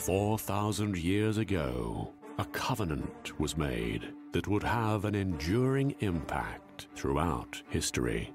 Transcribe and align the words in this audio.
4,000 0.00 0.96
years 0.96 1.36
ago, 1.36 2.10
a 2.38 2.44
covenant 2.46 3.38
was 3.38 3.58
made 3.58 4.14
that 4.32 4.48
would 4.48 4.62
have 4.62 5.04
an 5.04 5.14
enduring 5.14 5.94
impact 6.00 6.86
throughout 6.94 7.60
history. 7.68 8.32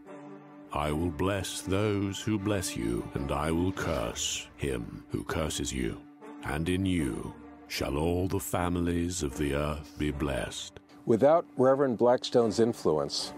I 0.71 0.91
will 0.91 1.09
bless 1.09 1.62
those 1.62 2.20
who 2.20 2.38
bless 2.38 2.78
you, 2.78 3.09
and 3.15 3.31
I 3.31 3.49
will 3.49 3.71
curse 3.71 4.47
him 4.57 5.04
who 5.09 5.23
curses 5.23 5.73
you. 5.73 5.99
And 6.43 6.69
in 6.69 6.85
you 6.85 7.33
shall 7.67 7.97
all 7.97 8.27
the 8.27 8.39
families 8.39 9.23
of 9.23 9.35
the 9.35 9.55
earth 9.55 9.95
be 9.97 10.11
blessed. 10.11 10.79
Without 11.07 11.47
Reverend 11.57 11.97
Blackstone's 11.97 12.59
influence, 12.59 13.33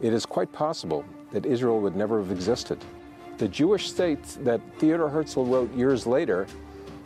it 0.00 0.12
is 0.12 0.26
quite 0.26 0.50
possible 0.52 1.04
that 1.30 1.46
Israel 1.46 1.80
would 1.80 1.94
never 1.94 2.18
have 2.18 2.32
existed. 2.32 2.84
The 3.36 3.46
Jewish 3.46 3.88
state 3.88 4.24
that 4.40 4.60
Theodor 4.78 5.08
Herzl 5.08 5.44
wrote 5.44 5.72
years 5.76 6.08
later 6.08 6.48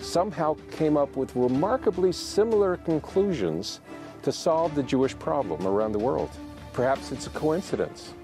somehow 0.03 0.57
came 0.71 0.97
up 0.97 1.17
with 1.17 1.35
remarkably 1.37 2.13
similar 2.13 2.77
conclusions 2.79 3.81
to 4.23 4.33
solve 4.33 4.75
the 4.75 4.83
Jewish 4.83 5.19
problem 5.19 5.67
around 5.67 5.93
the 5.93 5.99
world. 5.99 6.31
Perhaps 6.73 7.13
it's 7.13 7.27
a 7.27 7.31
coincidence. 7.31 8.15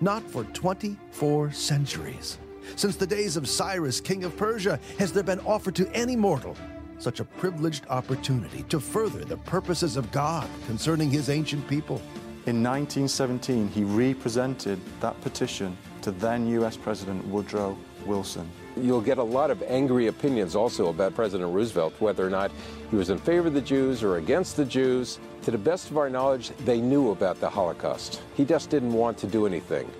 Not 0.00 0.22
for 0.22 0.44
24 0.44 1.52
centuries. 1.52 2.38
Since 2.76 2.96
the 2.96 3.06
days 3.06 3.36
of 3.36 3.48
Cyrus, 3.48 4.00
king 4.00 4.24
of 4.24 4.36
Persia, 4.36 4.78
has 4.98 5.12
there 5.12 5.22
been 5.22 5.40
offered 5.40 5.74
to 5.76 5.90
any 5.92 6.16
mortal 6.16 6.56
such 6.98 7.20
a 7.20 7.24
privileged 7.24 7.86
opportunity 7.88 8.64
to 8.64 8.80
further 8.80 9.24
the 9.24 9.36
purposes 9.38 9.96
of 9.96 10.10
God 10.10 10.48
concerning 10.66 11.10
his 11.10 11.30
ancient 11.30 11.66
people. 11.68 12.02
In 12.46 12.62
1917, 12.62 13.68
he 13.68 13.84
represented 13.84 14.80
that 15.00 15.20
petition 15.20 15.76
to 16.02 16.10
then 16.10 16.46
US 16.48 16.76
President 16.76 17.24
Woodrow 17.26 17.76
Wilson. 18.04 18.50
You'll 18.80 19.00
get 19.00 19.18
a 19.18 19.22
lot 19.22 19.50
of 19.50 19.62
angry 19.62 20.06
opinions 20.06 20.54
also 20.54 20.88
about 20.88 21.14
President 21.14 21.52
Roosevelt, 21.52 21.94
whether 22.00 22.26
or 22.26 22.30
not 22.30 22.50
he 22.90 22.96
was 22.96 23.10
in 23.10 23.18
favor 23.18 23.48
of 23.48 23.54
the 23.54 23.60
Jews 23.60 24.02
or 24.02 24.16
against 24.16 24.56
the 24.56 24.64
Jews. 24.64 25.18
To 25.42 25.50
the 25.50 25.58
best 25.58 25.90
of 25.90 25.98
our 25.98 26.08
knowledge, 26.08 26.50
they 26.64 26.80
knew 26.80 27.10
about 27.10 27.40
the 27.40 27.48
Holocaust. 27.48 28.22
He 28.34 28.44
just 28.44 28.70
didn't 28.70 28.92
want 28.92 29.18
to 29.18 29.26
do 29.26 29.46
anything. 29.46 29.90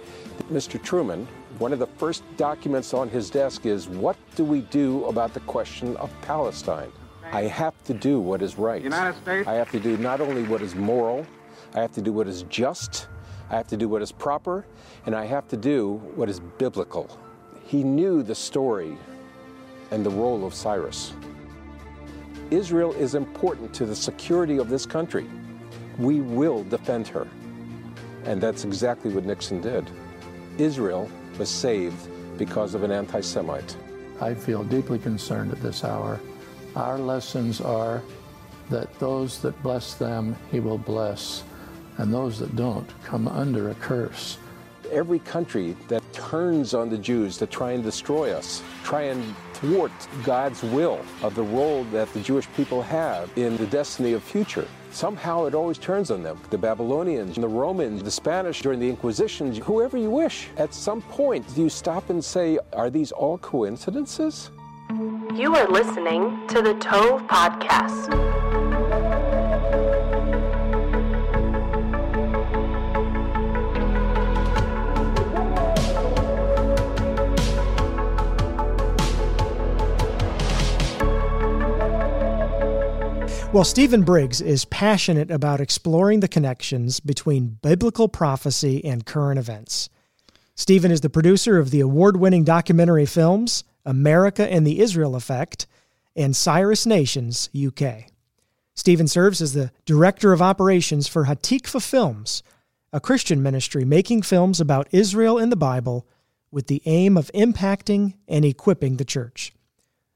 Mr. 0.50 0.82
Truman, 0.82 1.26
one 1.58 1.72
of 1.72 1.78
the 1.78 1.86
first 1.86 2.22
documents 2.36 2.94
on 2.94 3.08
his 3.08 3.30
desk 3.30 3.66
is 3.66 3.88
what 3.88 4.16
do 4.36 4.44
we 4.44 4.60
do 4.62 5.04
about 5.06 5.34
the 5.34 5.40
question 5.40 5.96
of 5.96 6.12
Palestine? 6.22 6.92
I 7.32 7.42
have 7.42 7.82
to 7.84 7.94
do 7.94 8.20
what 8.20 8.40
is 8.40 8.56
right. 8.56 8.82
United 8.82 9.20
States. 9.20 9.48
I 9.48 9.54
have 9.54 9.70
to 9.72 9.80
do 9.80 9.96
not 9.98 10.20
only 10.20 10.44
what 10.44 10.62
is 10.62 10.74
moral, 10.74 11.26
I 11.74 11.80
have 11.80 11.92
to 11.92 12.00
do 12.00 12.12
what 12.12 12.28
is 12.28 12.44
just, 12.44 13.08
I 13.50 13.56
have 13.56 13.68
to 13.68 13.76
do 13.76 13.88
what 13.88 14.02
is 14.02 14.12
proper, 14.12 14.64
and 15.04 15.14
I 15.14 15.26
have 15.26 15.48
to 15.48 15.56
do 15.56 15.94
what 16.14 16.30
is 16.30 16.40
biblical. 16.40 17.18
He 17.68 17.84
knew 17.84 18.22
the 18.22 18.34
story 18.34 18.96
and 19.90 20.04
the 20.04 20.08
role 20.08 20.46
of 20.46 20.54
Cyrus. 20.54 21.12
Israel 22.50 22.94
is 22.94 23.14
important 23.14 23.74
to 23.74 23.84
the 23.84 23.94
security 23.94 24.56
of 24.56 24.70
this 24.70 24.86
country. 24.86 25.28
We 25.98 26.22
will 26.22 26.64
defend 26.64 27.08
her. 27.08 27.28
And 28.24 28.40
that's 28.40 28.64
exactly 28.64 29.12
what 29.12 29.26
Nixon 29.26 29.60
did. 29.60 29.84
Israel 30.56 31.10
was 31.38 31.50
saved 31.50 32.08
because 32.38 32.74
of 32.74 32.84
an 32.84 32.90
anti 32.90 33.20
Semite. 33.20 33.76
I 34.18 34.32
feel 34.32 34.64
deeply 34.64 34.98
concerned 34.98 35.52
at 35.52 35.60
this 35.60 35.84
hour. 35.84 36.18
Our 36.74 36.98
lessons 36.98 37.60
are 37.60 38.02
that 38.70 38.98
those 38.98 39.42
that 39.42 39.62
bless 39.62 39.92
them, 39.92 40.36
he 40.50 40.60
will 40.60 40.78
bless, 40.78 41.44
and 41.98 42.14
those 42.14 42.38
that 42.38 42.56
don't 42.56 42.90
come 43.04 43.28
under 43.28 43.68
a 43.68 43.74
curse. 43.74 44.38
Every 44.90 45.18
country 45.20 45.76
that 45.88 46.02
turns 46.12 46.74
on 46.74 46.88
the 46.88 46.98
Jews 46.98 47.36
to 47.38 47.46
try 47.46 47.72
and 47.72 47.84
destroy 47.84 48.32
us, 48.32 48.62
try 48.84 49.02
and 49.02 49.34
thwart 49.54 49.92
God's 50.24 50.62
will 50.62 51.00
of 51.22 51.34
the 51.34 51.42
role 51.42 51.84
that 51.84 52.12
the 52.14 52.20
Jewish 52.20 52.48
people 52.56 52.80
have 52.82 53.30
in 53.36 53.56
the 53.56 53.66
destiny 53.66 54.12
of 54.12 54.22
future. 54.22 54.66
Somehow 54.90 55.44
it 55.44 55.54
always 55.54 55.78
turns 55.78 56.10
on 56.10 56.22
them. 56.22 56.40
The 56.50 56.58
Babylonians, 56.58 57.36
the 57.36 57.48
Romans, 57.48 58.02
the 58.02 58.10
Spanish 58.10 58.62
during 58.62 58.80
the 58.80 58.88
Inquisition, 58.88 59.54
whoever 59.54 59.98
you 59.98 60.10
wish. 60.10 60.48
At 60.56 60.72
some 60.72 61.02
point, 61.02 61.54
do 61.54 61.62
you 61.62 61.68
stop 61.68 62.08
and 62.10 62.24
say, 62.24 62.58
are 62.72 62.88
these 62.88 63.12
all 63.12 63.38
coincidences? 63.38 64.50
You 65.34 65.54
are 65.54 65.68
listening 65.68 66.46
to 66.48 66.62
the 66.62 66.74
Tove 66.74 67.28
Podcast. 67.28 68.47
Well, 83.58 83.64
Stephen 83.64 84.02
Briggs 84.02 84.40
is 84.40 84.64
passionate 84.66 85.32
about 85.32 85.60
exploring 85.60 86.20
the 86.20 86.28
connections 86.28 87.00
between 87.00 87.58
biblical 87.60 88.06
prophecy 88.06 88.84
and 88.84 89.04
current 89.04 89.36
events. 89.36 89.88
Stephen 90.54 90.92
is 90.92 91.00
the 91.00 91.10
producer 91.10 91.58
of 91.58 91.72
the 91.72 91.80
award 91.80 92.18
winning 92.18 92.44
documentary 92.44 93.04
films 93.04 93.64
America 93.84 94.48
and 94.48 94.64
the 94.64 94.78
Israel 94.78 95.16
Effect 95.16 95.66
and 96.14 96.36
Cyrus 96.36 96.86
Nations, 96.86 97.50
UK. 97.52 98.12
Stephen 98.76 99.08
serves 99.08 99.42
as 99.42 99.54
the 99.54 99.72
director 99.84 100.32
of 100.32 100.40
operations 100.40 101.08
for 101.08 101.24
Hatikva 101.24 101.82
Films, 101.82 102.44
a 102.92 103.00
Christian 103.00 103.42
ministry 103.42 103.84
making 103.84 104.22
films 104.22 104.60
about 104.60 104.86
Israel 104.92 105.36
and 105.36 105.50
the 105.50 105.56
Bible 105.56 106.06
with 106.52 106.68
the 106.68 106.80
aim 106.84 107.16
of 107.16 107.28
impacting 107.34 108.14
and 108.28 108.44
equipping 108.44 108.98
the 108.98 109.04
church. 109.04 109.52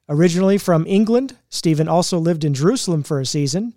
Originally 0.08 0.58
from 0.58 0.86
England, 0.86 1.36
Stephen 1.48 1.88
also 1.88 2.18
lived 2.18 2.44
in 2.44 2.54
Jerusalem 2.54 3.02
for 3.02 3.20
a 3.20 3.26
season 3.26 3.74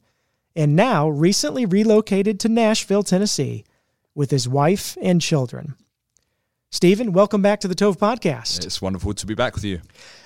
and 0.55 0.75
now 0.75 1.07
recently 1.07 1.65
relocated 1.65 2.39
to 2.39 2.49
Nashville, 2.49 3.03
Tennessee 3.03 3.63
with 4.15 4.31
his 4.31 4.47
wife 4.47 4.97
and 5.01 5.21
children. 5.21 5.75
Stephen, 6.71 7.13
welcome 7.13 7.41
back 7.41 7.59
to 7.59 7.67
the 7.67 7.75
Tove 7.75 7.97
Podcast. 7.97 8.65
It's 8.65 8.81
wonderful 8.81 9.13
to 9.13 9.25
be 9.25 9.35
back 9.35 9.53
with 9.53 9.63
you. 9.63 9.81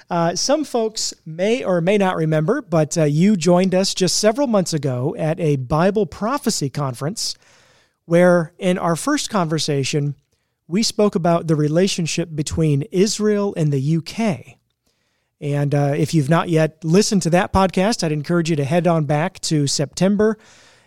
Uh, 0.10 0.36
some 0.36 0.64
folks 0.64 1.14
may 1.26 1.64
or 1.64 1.82
may 1.82 1.98
not 1.98 2.16
remember, 2.16 2.62
but 2.62 2.98
uh, 2.98 3.04
you 3.04 3.36
joined 3.36 3.76
us 3.76 3.94
just 3.94 4.18
several 4.18 4.48
months 4.48 4.74
ago 4.74 5.16
at 5.18 5.40
a 5.40 5.58
Bible 5.58 6.06
prophecy 6.06 6.70
conference 6.70 7.36
where, 8.06 8.54
in 8.58 8.78
our 8.78 8.96
first 8.96 9.30
conversation, 9.30 10.16
we 10.68 10.82
spoke 10.82 11.14
about 11.14 11.48
the 11.48 11.56
relationship 11.56 12.30
between 12.34 12.84
Israel 12.92 13.54
and 13.56 13.72
the 13.72 13.98
UK. 13.98 14.59
And 15.42 15.74
uh, 15.74 15.94
if 15.96 16.14
you've 16.14 16.30
not 16.30 16.50
yet 16.50 16.84
listened 16.84 17.22
to 17.24 17.30
that 17.32 17.54
podcast, 17.54 18.04
I'd 18.04 18.12
encourage 18.12 18.50
you 18.50 18.56
to 18.58 18.66
head 18.66 18.88
on 18.88 19.06
back 19.06 19.40
to 19.42 19.68
September 19.68 20.38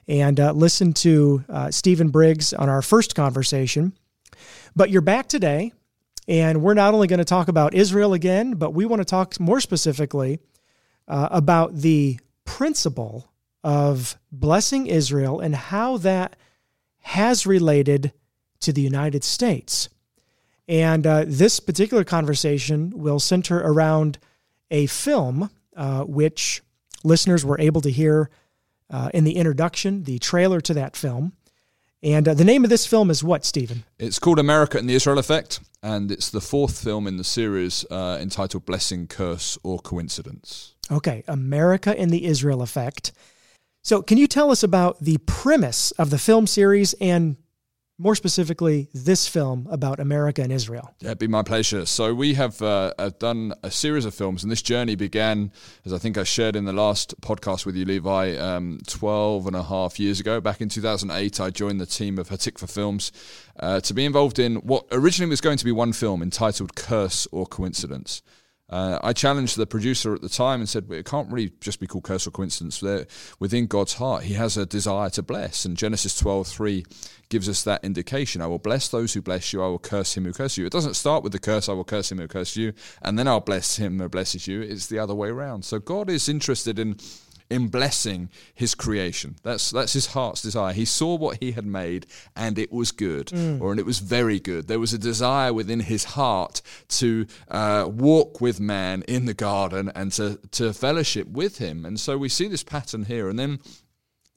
and 0.06 0.38
uh, 0.38 0.52
listen 0.52 0.92
to 0.92 1.44
uh, 1.48 1.70
Stephen 1.70 2.10
Briggs 2.10 2.52
on 2.52 2.68
our 2.68 2.82
first 2.82 3.14
conversation. 3.14 3.94
But 4.76 4.90
you're 4.90 5.00
back 5.00 5.28
today, 5.28 5.72
and 6.28 6.62
we're 6.62 6.74
not 6.74 6.92
only 6.92 7.06
going 7.06 7.18
to 7.18 7.24
talk 7.24 7.48
about 7.48 7.74
Israel 7.74 8.12
again, 8.12 8.54
but 8.54 8.74
we 8.74 8.84
want 8.84 9.00
to 9.00 9.04
talk 9.04 9.38
more 9.40 9.60
specifically 9.60 10.40
uh, 11.08 11.28
about 11.30 11.74
the 11.76 12.18
principle 12.44 13.30
of 13.64 14.18
blessing 14.30 14.86
Israel 14.86 15.40
and 15.40 15.54
how 15.54 15.96
that 15.98 16.36
has 17.00 17.46
related 17.46 18.12
to 18.60 18.72
the 18.72 18.82
United 18.82 19.24
States. 19.24 19.88
And 20.68 21.06
uh, 21.06 21.24
this 21.26 21.60
particular 21.60 22.04
conversation 22.04 22.90
will 22.90 23.20
center 23.20 23.58
around 23.58 24.18
a 24.72 24.86
film 24.86 25.50
uh, 25.76 26.02
which 26.02 26.62
listeners 27.04 27.44
were 27.44 27.60
able 27.60 27.80
to 27.82 27.90
hear 27.90 28.30
uh, 28.90 29.10
in 29.14 29.22
the 29.24 29.36
introduction, 29.36 30.02
the 30.02 30.18
trailer 30.18 30.60
to 30.60 30.74
that 30.74 30.96
film. 30.96 31.34
And 32.02 32.26
uh, 32.26 32.34
the 32.34 32.44
name 32.44 32.64
of 32.64 32.70
this 32.70 32.84
film 32.84 33.10
is 33.10 33.22
what, 33.22 33.44
Stephen? 33.44 33.84
It's 33.98 34.18
called 34.18 34.40
America 34.40 34.76
and 34.76 34.88
the 34.88 34.94
Israel 34.94 35.18
Effect, 35.18 35.60
and 35.84 36.10
it's 36.10 36.30
the 36.30 36.40
fourth 36.40 36.82
film 36.82 37.06
in 37.06 37.16
the 37.16 37.24
series 37.24 37.84
uh, 37.92 38.18
entitled 38.20 38.66
Blessing, 38.66 39.06
Curse, 39.06 39.56
or 39.62 39.78
Coincidence. 39.78 40.74
Okay, 40.90 41.22
America 41.28 41.96
and 41.96 42.10
the 42.10 42.24
Israel 42.24 42.60
Effect. 42.60 43.12
So, 43.82 44.02
can 44.02 44.18
you 44.18 44.26
tell 44.26 44.50
us 44.50 44.62
about 44.64 45.00
the 45.00 45.18
premise 45.26 45.92
of 45.92 46.10
the 46.10 46.18
film 46.18 46.46
series 46.46 46.92
and 46.94 47.36
more 48.02 48.16
specifically, 48.16 48.88
this 48.92 49.28
film 49.28 49.68
about 49.70 50.00
America 50.00 50.42
and 50.42 50.52
Israel. 50.52 50.92
Yeah, 51.00 51.10
it'd 51.10 51.18
be 51.18 51.28
my 51.28 51.42
pleasure. 51.42 51.86
So, 51.86 52.12
we 52.12 52.34
have 52.34 52.60
uh, 52.60 52.92
done 53.20 53.54
a 53.62 53.70
series 53.70 54.04
of 54.04 54.12
films, 54.14 54.42
and 54.42 54.50
this 54.50 54.60
journey 54.60 54.96
began, 54.96 55.52
as 55.84 55.92
I 55.92 55.98
think 55.98 56.18
I 56.18 56.24
shared 56.24 56.56
in 56.56 56.64
the 56.64 56.72
last 56.72 57.18
podcast 57.20 57.64
with 57.64 57.76
you, 57.76 57.84
Levi, 57.84 58.36
um, 58.36 58.80
12 58.88 59.46
and 59.46 59.54
a 59.54 59.62
half 59.62 60.00
years 60.00 60.18
ago. 60.18 60.40
Back 60.40 60.60
in 60.60 60.68
2008, 60.68 61.40
I 61.40 61.50
joined 61.50 61.80
the 61.80 61.86
team 61.86 62.18
of 62.18 62.28
Hatikva 62.28 62.68
Films 62.68 63.12
uh, 63.60 63.80
to 63.80 63.94
be 63.94 64.04
involved 64.04 64.40
in 64.40 64.56
what 64.56 64.84
originally 64.90 65.30
was 65.30 65.40
going 65.40 65.58
to 65.58 65.64
be 65.64 65.72
one 65.72 65.92
film 65.92 66.22
entitled 66.22 66.74
Curse 66.74 67.28
or 67.30 67.46
Coincidence. 67.46 68.22
Uh, 68.72 68.98
I 69.02 69.12
challenged 69.12 69.58
the 69.58 69.66
producer 69.66 70.14
at 70.14 70.22
the 70.22 70.30
time 70.30 70.60
and 70.60 70.68
said, 70.68 70.90
it 70.90 71.04
can't 71.04 71.30
really 71.30 71.52
just 71.60 71.78
be 71.78 71.86
called 71.86 72.04
curse 72.04 72.26
or 72.26 72.30
coincidence. 72.30 72.80
There, 72.80 73.06
within 73.38 73.66
God's 73.66 73.92
heart, 73.94 74.24
He 74.24 74.32
has 74.32 74.56
a 74.56 74.64
desire 74.64 75.10
to 75.10 75.22
bless. 75.22 75.66
And 75.66 75.76
Genesis 75.76 76.18
12 76.18 76.46
3 76.46 76.84
gives 77.28 77.50
us 77.50 77.62
that 77.64 77.84
indication. 77.84 78.40
I 78.40 78.46
will 78.46 78.58
bless 78.58 78.88
those 78.88 79.12
who 79.12 79.20
bless 79.20 79.52
you, 79.52 79.62
I 79.62 79.66
will 79.66 79.78
curse 79.78 80.16
him 80.16 80.24
who 80.24 80.32
curses 80.32 80.56
you. 80.56 80.64
It 80.64 80.72
doesn't 80.72 80.94
start 80.94 81.22
with 81.22 81.32
the 81.32 81.38
curse, 81.38 81.68
I 81.68 81.74
will 81.74 81.84
curse 81.84 82.10
him 82.10 82.18
who 82.18 82.28
curses 82.28 82.56
you, 82.56 82.72
and 83.02 83.18
then 83.18 83.28
I'll 83.28 83.40
bless 83.40 83.76
him 83.76 83.98
who 83.98 84.08
blesses 84.08 84.46
you. 84.46 84.62
It's 84.62 84.86
the 84.86 84.98
other 84.98 85.14
way 85.14 85.28
around. 85.28 85.66
So 85.66 85.78
God 85.78 86.08
is 86.08 86.28
interested 86.28 86.78
in 86.78 86.96
in 87.52 87.68
blessing 87.68 88.30
his 88.54 88.74
creation. 88.74 89.36
That's 89.42 89.70
that's 89.70 89.92
his 89.92 90.06
heart's 90.06 90.42
desire. 90.42 90.72
He 90.72 90.84
saw 90.84 91.16
what 91.16 91.38
he 91.40 91.52
had 91.52 91.66
made 91.66 92.06
and 92.34 92.58
it 92.58 92.72
was 92.72 92.90
good, 92.90 93.26
mm. 93.28 93.60
or 93.60 93.70
and 93.70 93.78
it 93.78 93.86
was 93.86 93.98
very 93.98 94.40
good. 94.40 94.66
There 94.68 94.80
was 94.80 94.92
a 94.92 94.98
desire 94.98 95.52
within 95.52 95.80
his 95.80 96.04
heart 96.04 96.62
to 96.88 97.26
uh, 97.48 97.88
walk 97.88 98.40
with 98.40 98.58
man 98.58 99.02
in 99.02 99.26
the 99.26 99.34
garden 99.34 99.92
and 99.94 100.10
to 100.12 100.38
to 100.52 100.72
fellowship 100.72 101.28
with 101.28 101.58
him. 101.58 101.84
And 101.84 102.00
so 102.00 102.16
we 102.18 102.28
see 102.28 102.48
this 102.48 102.64
pattern 102.64 103.04
here. 103.04 103.28
And 103.28 103.38
then 103.38 103.60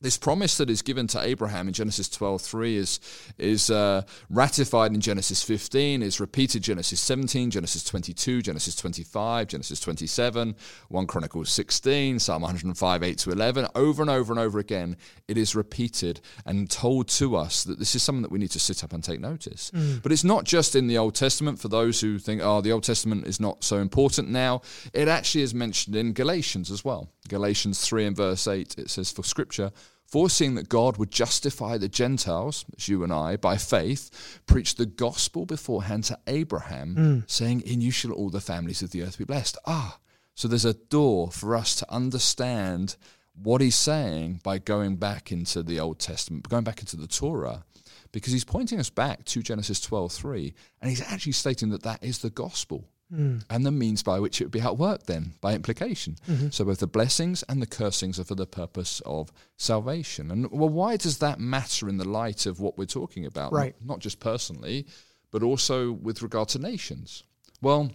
this 0.02 0.18
promise 0.18 0.58
that 0.58 0.70
is 0.70 0.82
given 0.82 1.08
to 1.08 1.22
Abraham 1.22 1.68
in 1.68 1.74
Genesis 1.74 2.10
12:3 2.10 2.76
is 2.76 3.00
is 3.38 3.70
uh, 3.70 4.02
ratified 4.30 4.94
in 4.94 5.02
Genesis 5.02 5.42
15, 5.42 6.02
is 6.02 6.20
repeated 6.20 6.64
Genesis 6.64 7.00
17, 7.00 7.50
Genesis 7.52 7.84
22, 7.84 8.42
Genesis 8.42 8.76
25, 8.76 9.48
Genesis 9.48 9.80
27, 9.80 10.56
1 10.90 11.08
Chronicles 11.08 11.50
16, 11.50 12.20
Psalm 12.20 12.42
105 12.42 13.04
8 13.04 13.18
to 13.18 13.32
11, 13.32 13.68
over 13.76 14.02
and 14.02 14.12
over 14.12 14.34
and 14.34 14.40
over 14.40 14.60
again. 14.60 14.98
It 15.28 15.38
is 15.38 15.56
repeated 15.56 16.22
and 16.46 16.70
told 16.70 17.08
to 17.10 17.36
us 17.36 17.64
that 17.64 17.80
this 17.80 17.96
is 17.96 18.04
something 18.04 18.22
that 18.22 18.32
we 18.32 18.40
need 18.40 18.52
to 18.52 18.60
sit 18.60 18.84
up 18.84 18.94
and 18.94 19.04
take 19.04 19.20
notice. 19.20 19.72
Mm. 19.72 20.04
But 20.04 20.12
it's 20.12 20.24
not 20.24 20.44
just 20.44 20.76
in 20.76 20.88
the 20.88 20.98
Old 20.98 21.16
Testament 21.16 21.60
for 21.60 21.70
those 21.70 22.02
who 22.02 22.20
think, 22.20 22.42
oh, 22.44 22.62
the 22.62 22.72
Old 22.72 22.84
Testament 22.84 23.26
is 23.26 23.40
not 23.40 23.64
so 23.64 23.78
important 23.78 24.30
now. 24.30 24.62
It 24.94 25.08
actually 25.08 25.44
is 25.44 25.54
mentioned 25.54 25.96
in 25.96 26.14
Galatians 26.14 26.70
as 26.70 26.84
well. 26.84 27.10
Galatians 27.28 27.82
3 27.82 28.06
and 28.08 28.16
verse 28.16 28.48
8, 28.48 28.76
it 28.78 28.90
says, 28.90 29.12
For 29.12 29.24
Scripture 29.24 29.72
foreseeing 30.06 30.56
that 30.56 30.70
God 30.70 30.98
would 30.98 31.12
justify 31.12 31.78
the 31.78 31.90
Gentiles, 31.90 32.66
as 32.78 32.88
you 32.88 33.04
and 33.04 33.12
I, 33.12 33.38
by 33.38 33.58
faith, 33.58 34.40
preached 34.46 34.78
the 34.78 34.86
gospel 34.86 35.46
beforehand 35.46 36.06
to 36.06 36.20
Abraham, 36.28 36.96
mm. 36.96 37.30
saying, 37.30 37.62
In 37.62 37.82
you 37.82 37.92
shall 37.92 38.12
all 38.12 38.30
the 38.30 38.40
families 38.40 38.82
of 38.82 38.92
the 38.92 39.04
earth 39.04 39.18
be 39.18 39.26
blessed. 39.26 39.58
Ah, 39.66 40.00
so 40.34 40.48
there's 40.48 40.66
a 40.66 40.74
door 40.74 41.32
for 41.32 41.56
us 41.56 41.76
to 41.78 41.92
understand 41.92 42.96
what 43.34 43.62
he's 43.62 43.76
saying 43.76 44.42
by 44.44 44.58
going 44.58 44.96
back 44.96 45.32
into 45.32 45.62
the 45.64 45.80
Old 45.80 46.00
Testament, 46.00 46.48
going 46.48 46.64
back 46.64 46.80
into 46.80 46.96
the 46.96 47.08
Torah, 47.08 47.66
because 48.12 48.32
he's 48.32 48.46
pointing 48.46 48.80
us 48.80 48.90
back 48.90 49.26
to 49.26 49.42
Genesis 49.42 49.82
12:3, 49.82 50.54
and 50.82 50.90
he's 50.90 51.02
actually 51.02 51.34
stating 51.34 51.70
that 51.70 51.84
that 51.84 52.04
is 52.04 52.20
the 52.20 52.30
gospel 52.30 52.88
mm. 53.12 53.44
and 53.50 53.66
the 53.66 53.72
means 53.72 54.04
by 54.04 54.20
which 54.20 54.42
it 54.42 54.46
would 54.46 54.52
be 54.52 54.60
outworked 54.60 55.06
then 55.06 55.34
by 55.42 55.54
implication. 55.54 56.16
Mm-hmm. 56.30 56.50
So 56.50 56.66
both 56.66 56.80
the 56.80 56.88
blessings 56.88 57.44
and 57.44 57.62
the 57.62 57.68
cursings 57.68 58.20
are 58.20 58.24
for 58.24 58.36
the 58.36 58.46
purpose 58.46 59.02
of 59.06 59.32
salvation. 59.58 60.32
And 60.32 60.52
well, 60.52 60.70
why 60.70 60.98
does 60.98 61.20
that 61.20 61.40
matter 61.40 61.90
in 61.90 61.98
the 61.98 62.08
light 62.08 62.46
of 62.46 62.60
what 62.60 62.78
we're 62.78 62.86
talking 62.86 63.26
about? 63.26 63.52
Right. 63.54 63.76
Not, 63.82 63.96
not 63.96 64.00
just 64.00 64.20
personally, 64.20 64.88
but 65.32 65.44
also 65.44 65.92
with 65.92 66.22
regard 66.22 66.50
to 66.50 66.60
nations. 66.60 67.24
Well, 67.62 67.92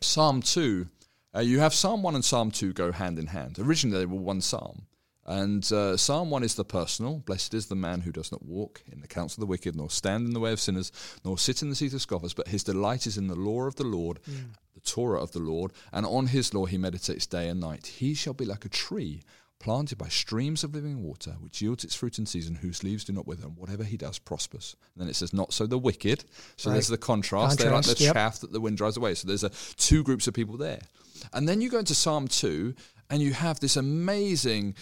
Psalm 0.00 0.42
2, 0.42 0.86
uh, 1.34 1.40
you 1.40 1.60
have 1.60 1.74
Psalm 1.74 2.02
1 2.02 2.14
and 2.14 2.24
Psalm 2.24 2.50
2 2.50 2.72
go 2.72 2.92
hand 2.92 3.18
in 3.18 3.28
hand. 3.28 3.58
Originally, 3.58 3.98
they 3.98 4.06
were 4.06 4.20
one 4.20 4.40
psalm. 4.40 4.86
And 5.26 5.70
uh, 5.72 5.96
Psalm 5.96 6.30
1 6.30 6.44
is 6.44 6.54
the 6.54 6.64
personal. 6.64 7.18
Blessed 7.18 7.52
is 7.52 7.66
the 7.66 7.74
man 7.74 8.02
who 8.02 8.12
does 8.12 8.30
not 8.30 8.44
walk 8.44 8.82
in 8.90 9.00
the 9.00 9.08
counsel 9.08 9.42
of 9.42 9.48
the 9.48 9.50
wicked, 9.50 9.74
nor 9.74 9.90
stand 9.90 10.26
in 10.26 10.34
the 10.34 10.40
way 10.40 10.52
of 10.52 10.60
sinners, 10.60 10.92
nor 11.24 11.36
sit 11.36 11.62
in 11.62 11.68
the 11.68 11.74
seat 11.74 11.92
of 11.94 12.00
scoffers, 12.00 12.32
but 12.32 12.48
his 12.48 12.62
delight 12.62 13.08
is 13.08 13.18
in 13.18 13.26
the 13.26 13.34
law 13.34 13.62
of 13.62 13.74
the 13.74 13.84
Lord, 13.84 14.20
mm. 14.30 14.50
the 14.74 14.80
Torah 14.80 15.20
of 15.20 15.32
the 15.32 15.40
Lord, 15.40 15.72
and 15.92 16.06
on 16.06 16.28
his 16.28 16.54
law 16.54 16.66
he 16.66 16.78
meditates 16.78 17.26
day 17.26 17.48
and 17.48 17.60
night. 17.60 17.86
He 17.86 18.14
shall 18.14 18.34
be 18.34 18.44
like 18.44 18.64
a 18.64 18.68
tree 18.68 19.22
planted 19.58 19.98
by 19.98 20.08
streams 20.08 20.62
of 20.64 20.74
living 20.74 21.02
water, 21.02 21.36
which 21.40 21.62
yields 21.62 21.84
its 21.84 21.94
fruit 21.94 22.18
in 22.18 22.26
season, 22.26 22.56
whose 22.56 22.84
leaves 22.84 23.04
do 23.04 23.12
not 23.12 23.26
wither, 23.26 23.46
and 23.46 23.56
whatever 23.56 23.84
he 23.84 23.96
does 23.96 24.18
prospers. 24.18 24.76
And 24.94 25.02
then 25.02 25.08
it 25.08 25.16
says, 25.16 25.32
not 25.32 25.52
so 25.52 25.66
the 25.66 25.78
wicked. 25.78 26.24
So 26.56 26.70
right. 26.70 26.74
there's 26.74 26.88
the 26.88 26.98
contrast. 26.98 27.58
contrast. 27.58 27.58
They're 27.58 27.92
like 27.92 27.98
the 27.98 28.04
yep. 28.04 28.14
chaff 28.14 28.40
that 28.40 28.52
the 28.52 28.60
wind 28.60 28.76
drives 28.76 28.96
away. 28.96 29.14
So 29.14 29.28
there's 29.28 29.44
a, 29.44 29.50
two 29.76 30.02
groups 30.02 30.26
of 30.26 30.34
people 30.34 30.56
there. 30.56 30.80
And 31.32 31.48
then 31.48 31.60
you 31.60 31.70
go 31.70 31.78
into 31.78 31.94
Psalm 31.94 32.28
2, 32.28 32.74
and 33.10 33.22
you 33.22 33.32
have 33.32 33.60
this 33.60 33.76
amazing 33.76 34.74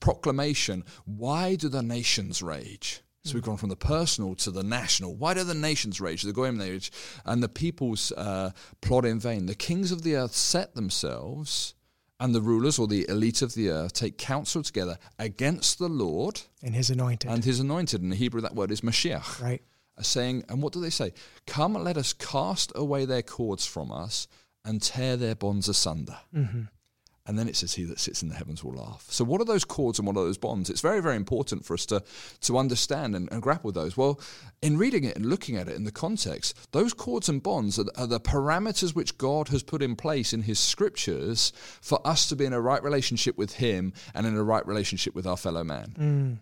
proclamation 0.00 0.84
why 1.04 1.54
do 1.54 1.68
the 1.68 1.82
nations 1.82 2.42
rage? 2.42 3.02
So 3.24 3.34
we've 3.34 3.42
gone 3.42 3.58
from 3.58 3.68
the 3.68 3.76
personal 3.76 4.34
to 4.36 4.50
the 4.50 4.62
national. 4.62 5.14
Why 5.14 5.34
do 5.34 5.44
the 5.44 5.54
nations 5.54 6.00
rage? 6.00 6.22
The 6.22 6.32
Goyim 6.32 6.58
rage, 6.58 6.90
and 7.26 7.42
the 7.42 7.48
peoples 7.48 8.10
uh, 8.12 8.52
plot 8.80 9.04
in 9.04 9.20
vain. 9.20 9.46
The 9.46 9.54
kings 9.54 9.92
of 9.92 10.02
the 10.02 10.16
earth 10.16 10.34
set 10.34 10.74
themselves, 10.74 11.74
and 12.20 12.34
the 12.34 12.40
rulers 12.40 12.78
or 12.78 12.86
the 12.86 13.08
elite 13.08 13.42
of 13.42 13.54
the 13.54 13.70
earth 13.70 13.92
take 13.92 14.18
counsel 14.18 14.62
together 14.62 14.98
against 15.18 15.78
the 15.78 15.88
Lord 15.88 16.40
and 16.62 16.74
His 16.74 16.90
anointed. 16.90 17.30
And 17.30 17.44
His 17.44 17.60
anointed. 17.60 18.02
In 18.02 18.10
the 18.10 18.16
Hebrew, 18.16 18.40
that 18.40 18.54
word 18.54 18.70
is 18.70 18.80
Mashiach. 18.80 19.42
Right. 19.42 19.62
Saying, 20.00 20.44
and 20.48 20.62
what 20.62 20.72
do 20.72 20.80
they 20.80 20.90
say? 20.90 21.12
Come, 21.46 21.74
let 21.74 21.96
us 21.96 22.12
cast 22.12 22.72
away 22.76 23.04
their 23.04 23.22
cords 23.22 23.66
from 23.66 23.90
us 23.90 24.28
and 24.64 24.80
tear 24.80 25.16
their 25.16 25.34
bonds 25.34 25.68
asunder. 25.68 26.18
Mm-hmm. 26.34 26.62
And 27.28 27.38
then 27.38 27.46
it 27.46 27.56
says, 27.56 27.74
He 27.74 27.84
that 27.84 28.00
sits 28.00 28.22
in 28.22 28.30
the 28.30 28.34
heavens 28.34 28.64
will 28.64 28.72
laugh. 28.72 29.06
So, 29.10 29.22
what 29.22 29.40
are 29.42 29.44
those 29.44 29.64
cords 29.64 29.98
and 29.98 30.08
what 30.08 30.16
are 30.16 30.24
those 30.24 30.38
bonds? 30.38 30.70
It's 30.70 30.80
very, 30.80 31.00
very 31.00 31.14
important 31.14 31.64
for 31.64 31.74
us 31.74 31.84
to, 31.86 32.02
to 32.40 32.56
understand 32.56 33.14
and, 33.14 33.30
and 33.30 33.42
grapple 33.42 33.68
with 33.68 33.74
those. 33.74 33.96
Well, 33.96 34.18
in 34.62 34.78
reading 34.78 35.04
it 35.04 35.14
and 35.14 35.26
looking 35.26 35.56
at 35.56 35.68
it 35.68 35.76
in 35.76 35.84
the 35.84 35.92
context, 35.92 36.56
those 36.72 36.94
cords 36.94 37.28
and 37.28 37.42
bonds 37.42 37.78
are, 37.78 37.84
are 37.96 38.06
the 38.06 38.18
parameters 38.18 38.94
which 38.94 39.18
God 39.18 39.48
has 39.48 39.62
put 39.62 39.82
in 39.82 39.94
place 39.94 40.32
in 40.32 40.42
His 40.42 40.58
scriptures 40.58 41.52
for 41.82 42.00
us 42.06 42.28
to 42.30 42.36
be 42.36 42.46
in 42.46 42.54
a 42.54 42.60
right 42.60 42.82
relationship 42.82 43.36
with 43.36 43.56
Him 43.56 43.92
and 44.14 44.26
in 44.26 44.34
a 44.34 44.42
right 44.42 44.66
relationship 44.66 45.14
with 45.14 45.26
our 45.26 45.36
fellow 45.36 45.62
man. 45.62 45.94
Mm. 45.98 46.38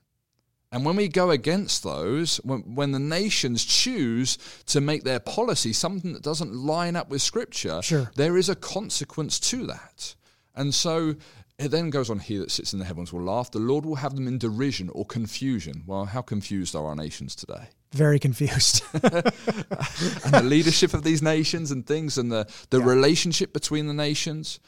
And 0.70 0.84
when 0.84 0.96
we 0.96 1.08
go 1.08 1.30
against 1.30 1.82
those, 1.82 2.36
when, 2.38 2.60
when, 2.74 2.92
the 2.92 2.98
nations 2.98 3.64
choose 3.64 4.36
to 4.66 4.80
make 4.80 5.04
their 5.04 5.20
policy 5.20 5.72
something 5.72 6.12
that 6.12 6.22
doesn't 6.22 6.54
line 6.54 6.96
up 6.96 7.08
with 7.08 7.22
Scripture, 7.22 7.80
sure. 7.82 8.10
there 8.16 8.36
is 8.36 8.48
a 8.48 8.54
consequence 8.54 9.40
to 9.40 9.66
that. 9.66 10.14
And 10.56 10.74
so 10.74 11.14
it 11.58 11.70
then 11.70 11.88
goes 11.90 12.10
on, 12.10 12.18
He 12.18 12.36
that 12.36 12.50
sits 12.50 12.72
in 12.72 12.78
the 12.78 12.84
heavens 12.84 13.12
will 13.12 13.22
laugh. 13.22 13.50
The 13.50 13.58
Lord 13.58 13.86
will 13.86 13.96
have 13.96 14.14
them 14.14 14.28
in 14.28 14.38
derision 14.38 14.90
or 14.90 15.06
confusion. 15.06 15.84
Well, 15.86 16.04
how 16.04 16.20
confused 16.20 16.76
are 16.76 16.86
our 16.86 16.96
nations 16.96 17.34
today? 17.34 17.68
Very 17.92 18.18
confused. 18.18 18.82
and 18.92 19.02
the 19.02 20.42
leadership 20.44 20.92
of 20.92 21.02
these 21.02 21.22
nations 21.22 21.70
and 21.70 21.86
things 21.86 22.18
and 22.18 22.30
the, 22.30 22.46
the 22.70 22.80
yeah. 22.80 22.84
relationship 22.84 23.54
between 23.54 23.86
the 23.86 23.94
nations. 23.94 24.60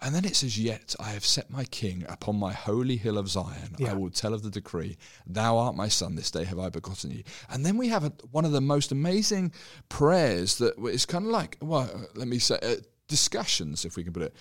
And 0.00 0.14
then 0.14 0.24
it 0.24 0.36
says, 0.36 0.58
Yet 0.58 0.94
I 0.98 1.10
have 1.10 1.24
set 1.24 1.50
my 1.50 1.64
king 1.64 2.06
upon 2.08 2.36
my 2.36 2.52
holy 2.52 2.96
hill 2.96 3.18
of 3.18 3.28
Zion. 3.28 3.74
Yeah. 3.76 3.90
I 3.90 3.94
will 3.94 4.10
tell 4.10 4.32
of 4.32 4.42
the 4.42 4.50
decree. 4.50 4.96
Thou 5.26 5.58
art 5.58 5.74
my 5.74 5.88
son, 5.88 6.14
this 6.14 6.30
day 6.30 6.44
have 6.44 6.58
I 6.58 6.70
begotten 6.70 7.10
you. 7.10 7.24
And 7.50 7.64
then 7.64 7.76
we 7.76 7.88
have 7.88 8.04
a, 8.04 8.12
one 8.30 8.46
of 8.46 8.52
the 8.52 8.60
most 8.62 8.90
amazing 8.90 9.52
prayers 9.90 10.56
that 10.58 10.78
is 10.78 11.04
kind 11.04 11.26
of 11.26 11.30
like, 11.30 11.58
well, 11.60 11.90
let 12.14 12.28
me 12.28 12.38
say, 12.38 12.58
uh, 12.62 12.76
discussions, 13.08 13.84
if 13.84 13.96
we 13.96 14.04
can 14.04 14.12
put 14.12 14.22
it. 14.22 14.34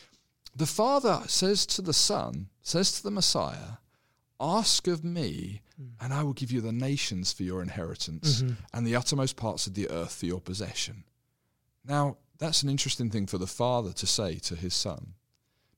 The 0.56 0.66
Father 0.66 1.24
says 1.28 1.66
to 1.68 1.82
the 1.82 1.94
Son, 1.94 2.48
says 2.62 2.94
to 2.94 3.04
the 3.04 3.12
Messiah, 3.12 3.80
Ask 4.40 4.88
of 4.88 5.04
me, 5.04 5.62
mm. 5.82 5.92
and 6.00 6.14
I 6.14 6.24
will 6.24 6.34
give 6.34 6.52
you 6.52 6.62
the 6.62 6.72
nations 6.72 7.34
for 7.34 7.44
your 7.44 7.62
inheritance 7.62 8.42
mm-hmm. 8.42 8.54
and 8.74 8.86
the 8.86 8.96
uttermost 8.96 9.36
parts 9.38 9.68
of 9.68 9.74
the 9.74 9.90
earth 9.90 10.14
for 10.14 10.26
your 10.26 10.42
possession. 10.42 11.04
Now, 11.86 12.18
that's 12.38 12.64
an 12.64 12.70
interesting 12.70 13.10
thing 13.10 13.28
for 13.28 13.38
the 13.38 13.48
Father 13.48 13.94
to 13.94 14.08
say 14.08 14.36
to 14.40 14.56
his 14.56 14.74
Son, 14.74 15.14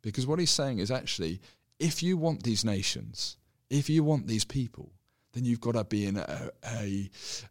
because 0.01 0.25
what 0.25 0.39
he's 0.39 0.51
saying 0.51 0.79
is 0.79 0.89
actually, 0.89 1.41
if 1.79 2.01
you 2.01 2.17
want 2.17 2.43
these 2.43 2.65
nations, 2.65 3.37
if 3.69 3.89
you 3.89 4.03
want 4.03 4.27
these 4.27 4.45
people, 4.45 4.91
then 5.33 5.45
you've 5.45 5.61
got 5.61 5.73
to 5.73 5.83
be 5.83 6.05
in 6.05 6.17
a, 6.17 6.49
a 6.65 7.09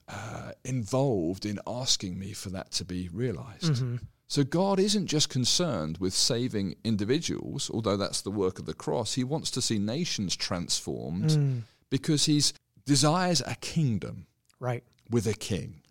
uh, 0.08 0.52
involved 0.64 1.46
in 1.46 1.60
asking 1.66 2.18
me 2.18 2.32
for 2.32 2.50
that 2.50 2.70
to 2.72 2.84
be 2.84 3.08
realized. 3.12 3.74
Mm-hmm. 3.74 3.96
So 4.28 4.42
God 4.42 4.80
isn't 4.80 5.06
just 5.06 5.28
concerned 5.28 5.99
with 5.99 6.12
saving 6.12 6.76
individuals, 6.83 7.71
although 7.73 7.97
that's 7.97 8.23
the 8.23 8.30
work 8.30 8.59
of 8.59 8.66
the 8.66 8.75
cross. 8.75 9.14
He 9.14 9.25
wants 9.25 9.50
to 9.52 9.62
see 9.62 9.78
nations 9.78 10.35
transformed 10.35 11.30
mm. 11.30 11.62
because 11.90 12.26
he 12.26 12.42
desires 12.85 13.40
a 13.47 13.54
kingdom 13.56 14.26
right. 14.59 14.83
with 15.11 15.26
a 15.26 15.35
king. 15.35 15.83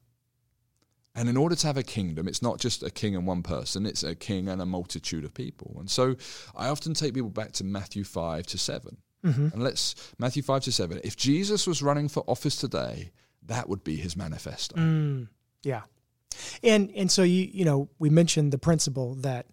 And 1.17 1.29
in 1.29 1.37
order 1.37 1.55
to 1.55 1.67
have 1.67 1.77
a 1.77 1.83
kingdom, 1.83 2.27
it's 2.27 2.41
not 2.41 2.59
just 2.59 2.83
a 2.83 2.89
king 2.89 3.15
and 3.15 3.25
one 3.25 3.41
person, 3.41 3.85
it's 3.85 4.03
a 4.03 4.15
king 4.15 4.49
and 4.49 4.61
a 4.61 4.65
multitude 4.65 5.23
of 5.23 5.33
people. 5.33 5.77
And 5.79 5.89
so 5.89 6.17
I 6.55 6.67
often 6.67 6.93
take 6.93 7.13
people 7.13 7.29
back 7.29 7.53
to 7.53 7.63
Matthew 7.63 8.03
5 8.03 8.45
to 8.47 8.57
7. 8.57 8.97
Mm-hmm. 9.25 9.47
And 9.53 9.63
let's, 9.63 9.95
Matthew 10.19 10.43
5 10.43 10.63
to 10.63 10.71
7. 10.73 10.99
If 11.05 11.15
Jesus 11.15 11.65
was 11.65 11.81
running 11.81 12.09
for 12.09 12.23
office 12.27 12.57
today, 12.57 13.11
that 13.43 13.69
would 13.69 13.83
be 13.83 13.95
his 13.95 14.17
manifesto. 14.17 14.75
Mm. 14.75 15.29
Yeah. 15.63 15.83
And 16.63 16.91
and 16.95 17.11
so 17.11 17.23
you 17.23 17.49
you 17.51 17.65
know 17.65 17.89
we 17.99 18.09
mentioned 18.09 18.51
the 18.51 18.57
principle 18.57 19.15
that 19.15 19.47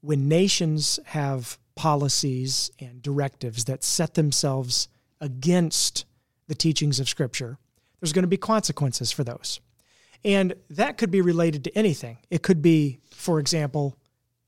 when 0.00 0.28
nations 0.28 0.98
have 1.06 1.58
policies 1.74 2.70
and 2.80 3.02
directives 3.02 3.64
that 3.64 3.84
set 3.84 4.14
themselves 4.14 4.88
against 5.20 6.04
the 6.48 6.54
teachings 6.54 6.98
of 6.98 7.08
Scripture, 7.08 7.58
there's 8.00 8.12
going 8.12 8.22
to 8.22 8.28
be 8.28 8.36
consequences 8.36 9.12
for 9.12 9.24
those. 9.24 9.60
And 10.24 10.54
that 10.70 10.98
could 10.98 11.10
be 11.10 11.20
related 11.20 11.64
to 11.64 11.78
anything. 11.78 12.18
It 12.30 12.42
could 12.42 12.60
be, 12.60 12.98
for 13.10 13.38
example, 13.38 13.96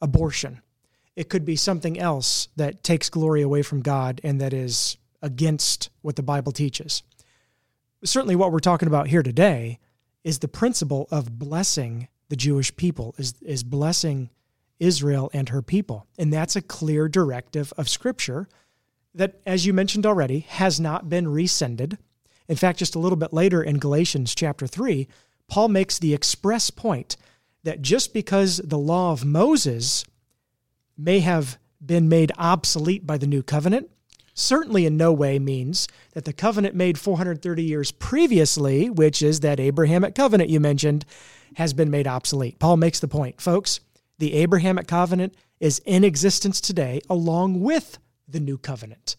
abortion. 0.01 0.61
It 1.15 1.29
could 1.29 1.45
be 1.45 1.57
something 1.57 1.99
else 1.99 2.49
that 2.57 2.83
takes 2.83 3.09
glory 3.09 3.43
away 3.43 3.63
from 3.63 3.83
God 3.83 4.21
and 4.25 4.41
that 4.41 4.53
is 4.53 4.97
against 5.23 5.91
what 6.03 6.17
the 6.17 6.23
Bible 6.23 6.53
teaches. 6.53 7.03
Certainly, 8.03 8.37
what 8.37 8.51
we're 8.51 8.61
talking 8.61 8.89
about 8.89 9.09
here 9.09 9.23
today 9.23 9.79
is 10.25 10.39
the 10.39 10.49
principle 10.49 11.09
of 11.11 11.39
blessing 11.39 12.09
the 12.29 12.37
Jewish 12.37 12.75
people, 12.77 13.15
is, 13.19 13.35
is 13.43 13.63
blessing 13.63 14.31
Israel 14.79 15.31
and 15.33 15.49
her 15.51 15.63
people. 15.63 16.07
And 16.19 16.33
that's 16.33 16.57
a 16.57 16.63
clear 16.63 17.09
directive 17.09 17.73
of 17.77 17.89
Scripture 17.89 18.49
that, 19.15 19.41
as 19.45 19.67
you 19.67 19.73
mentioned 19.73 20.07
already, 20.07 20.41
has 20.49 20.81
not 20.81 21.09
been 21.09 21.29
rescinded. 21.29 21.99
In 22.49 22.57
fact, 22.57 22.79
just 22.79 22.95
a 22.95 22.99
little 22.99 23.17
bit 23.17 23.33
later 23.33 23.63
in 23.63 23.79
Galatians 23.79 24.35
chapter 24.35 24.67
3, 24.67 25.09
Paul 25.49 25.69
makes 25.69 25.99
the 25.99 26.15
express 26.15 26.71
point 26.71 27.17
that 27.65 27.83
just 27.83 28.15
because 28.15 28.59
the 28.59 28.79
law 28.79 29.13
of 29.13 29.25
Moses 29.25 30.05
may 30.97 31.21
have 31.21 31.59
been 31.85 32.09
made 32.09 32.33
obsolete 32.39 33.07
by 33.07 33.19
the 33.19 33.27
new 33.27 33.43
covenant, 33.43 33.91
certainly 34.41 34.87
in 34.87 34.97
no 34.97 35.13
way 35.13 35.39
means 35.39 35.89
that 36.15 36.25
the 36.25 36.33
covenant 36.33 36.75
made 36.75 36.99
430 36.99 37.63
years 37.63 37.93
previously, 37.93 38.91
which 38.91 39.23
is 39.23 39.41
that 39.41 39.61
Abrahamic 39.61 40.15
covenant 40.15 40.51
you 40.51 40.61
mentioned, 40.61 41.05
has 41.57 41.73
been 41.73 41.91
made 41.91 42.07
obsolete. 42.07 42.59
Paul 42.59 42.77
makes 42.77 43.01
the 43.01 43.09
point, 43.09 43.41
folks, 43.41 43.81
the 44.19 44.35
Abrahamic 44.35 44.87
covenant 44.87 45.35
is 45.59 45.81
in 45.85 46.05
existence 46.05 46.61
today 46.61 47.01
along 47.09 47.61
with 47.61 47.99
the 48.29 48.41
new 48.41 48.59
covenant. 48.59 49.17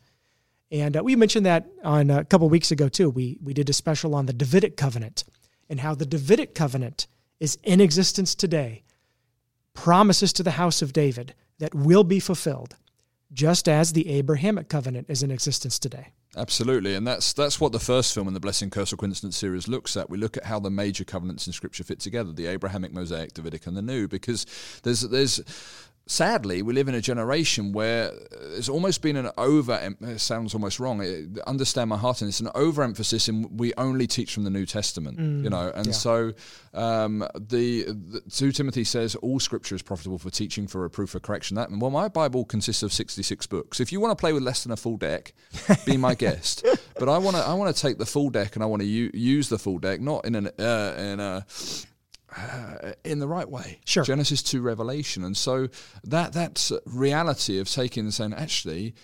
And 0.71 0.95
uh, 0.95 1.03
we 1.03 1.15
mentioned 1.15 1.45
that 1.45 1.67
on 1.83 2.09
a 2.09 2.23
couple 2.23 2.47
weeks 2.49 2.71
ago 2.71 2.87
too. 2.87 3.09
We 3.09 3.37
we 3.43 3.53
did 3.53 3.69
a 3.69 3.73
special 3.73 4.15
on 4.15 4.25
the 4.25 4.33
Davidic 4.33 4.77
covenant 4.77 5.25
and 5.69 5.81
how 5.81 5.95
the 5.95 6.05
Davidic 6.05 6.55
covenant 6.55 7.07
is 7.39 7.57
in 7.63 7.81
existence 7.81 8.35
today. 8.35 8.83
Promises 9.73 10.31
to 10.33 10.43
the 10.43 10.51
house 10.51 10.81
of 10.81 10.93
David 10.93 11.33
that 11.59 11.75
will 11.75 12.03
be 12.03 12.19
fulfilled, 12.19 12.75
just 13.33 13.67
as 13.67 13.93
the 13.93 14.09
Abrahamic 14.09 14.69
covenant 14.69 15.07
is 15.09 15.23
in 15.23 15.31
existence 15.31 15.79
today. 15.79 16.09
Absolutely, 16.35 16.95
and 16.95 17.05
that's 17.05 17.33
that's 17.33 17.59
what 17.59 17.73
the 17.73 17.79
first 17.79 18.13
film 18.13 18.27
in 18.27 18.33
the 18.33 18.39
Blessing, 18.39 18.69
Curse, 18.69 18.93
or 18.93 18.95
Coincidence 18.95 19.35
series 19.35 19.67
looks 19.67 19.97
at. 19.97 20.09
We 20.09 20.17
look 20.17 20.37
at 20.37 20.45
how 20.45 20.59
the 20.59 20.69
major 20.69 21.03
covenants 21.03 21.45
in 21.45 21.51
Scripture 21.51 21.83
fit 21.83 21.99
together: 21.99 22.31
the 22.31 22.45
Abrahamic, 22.45 22.93
Mosaic, 22.93 23.33
Davidic, 23.33 23.67
and 23.67 23.75
the 23.75 23.81
New. 23.81 24.07
Because 24.07 24.45
there's 24.83 25.01
there's 25.01 25.41
sadly, 26.11 26.61
we 26.61 26.73
live 26.73 26.87
in 26.89 26.95
a 26.95 27.01
generation 27.01 27.71
where 27.71 28.11
there's 28.31 28.69
almost 28.69 29.01
been 29.01 29.15
an 29.15 29.29
over. 29.37 29.95
It 30.01 30.19
sounds 30.19 30.53
almost 30.53 30.79
wrong. 30.79 31.01
understand 31.47 31.89
my 31.89 31.97
heart, 31.97 32.21
and 32.21 32.27
it's 32.27 32.41
an 32.41 32.49
overemphasis 32.53 33.29
in 33.29 33.55
we 33.55 33.73
only 33.77 34.07
teach 34.07 34.33
from 34.33 34.43
the 34.43 34.49
New 34.49 34.65
Testament. 34.65 35.17
Mm, 35.17 35.43
you 35.43 35.49
know, 35.49 35.71
and 35.73 35.87
yeah. 35.87 35.93
so 35.93 36.33
um, 36.73 37.19
the, 37.33 37.83
the 37.83 38.21
two 38.29 38.51
Timothy 38.51 38.83
says 38.83 39.15
all 39.15 39.39
Scripture 39.39 39.75
is 39.75 39.81
profitable 39.81 40.17
for 40.17 40.29
teaching, 40.29 40.67
for 40.67 40.81
reproof, 40.81 41.11
for 41.11 41.19
correction. 41.19 41.55
That 41.55 41.71
well, 41.71 41.91
my 41.91 42.09
Bible 42.09 42.43
consists 42.45 42.83
of 42.83 42.91
66 42.91 43.47
books. 43.47 43.79
If 43.79 43.91
you 43.91 43.99
want 43.99 44.17
to 44.17 44.21
play 44.21 44.33
with 44.33 44.43
less 44.43 44.63
than 44.63 44.71
a 44.71 44.77
full 44.77 44.97
deck, 44.97 45.33
be 45.85 45.97
my 45.97 46.13
guest. 46.15 46.65
But 46.99 47.09
I 47.09 47.17
want 47.17 47.37
to 47.37 47.41
I 47.41 47.53
want 47.53 47.73
to 47.75 47.81
take 47.81 47.97
the 47.97 48.05
full 48.05 48.29
deck 48.29 48.55
and 48.55 48.63
I 48.63 48.65
want 48.67 48.81
to 48.81 48.87
u- 48.87 49.11
use 49.13 49.49
the 49.49 49.57
full 49.57 49.79
deck, 49.79 50.01
not 50.01 50.25
in 50.25 50.35
an 50.35 50.47
uh, 50.59 50.95
in 50.97 51.19
a 51.19 51.45
uh, 52.35 52.93
in 53.03 53.19
the 53.19 53.27
right 53.27 53.49
way. 53.49 53.79
Sure. 53.85 54.03
Genesis 54.03 54.41
to 54.43 54.61
Revelation. 54.61 55.23
And 55.23 55.35
so 55.35 55.67
that 56.03 56.33
that 56.33 56.71
reality 56.85 57.59
of 57.59 57.69
taking 57.69 58.05
and 58.05 58.13
saying, 58.13 58.33
actually, 58.33 58.95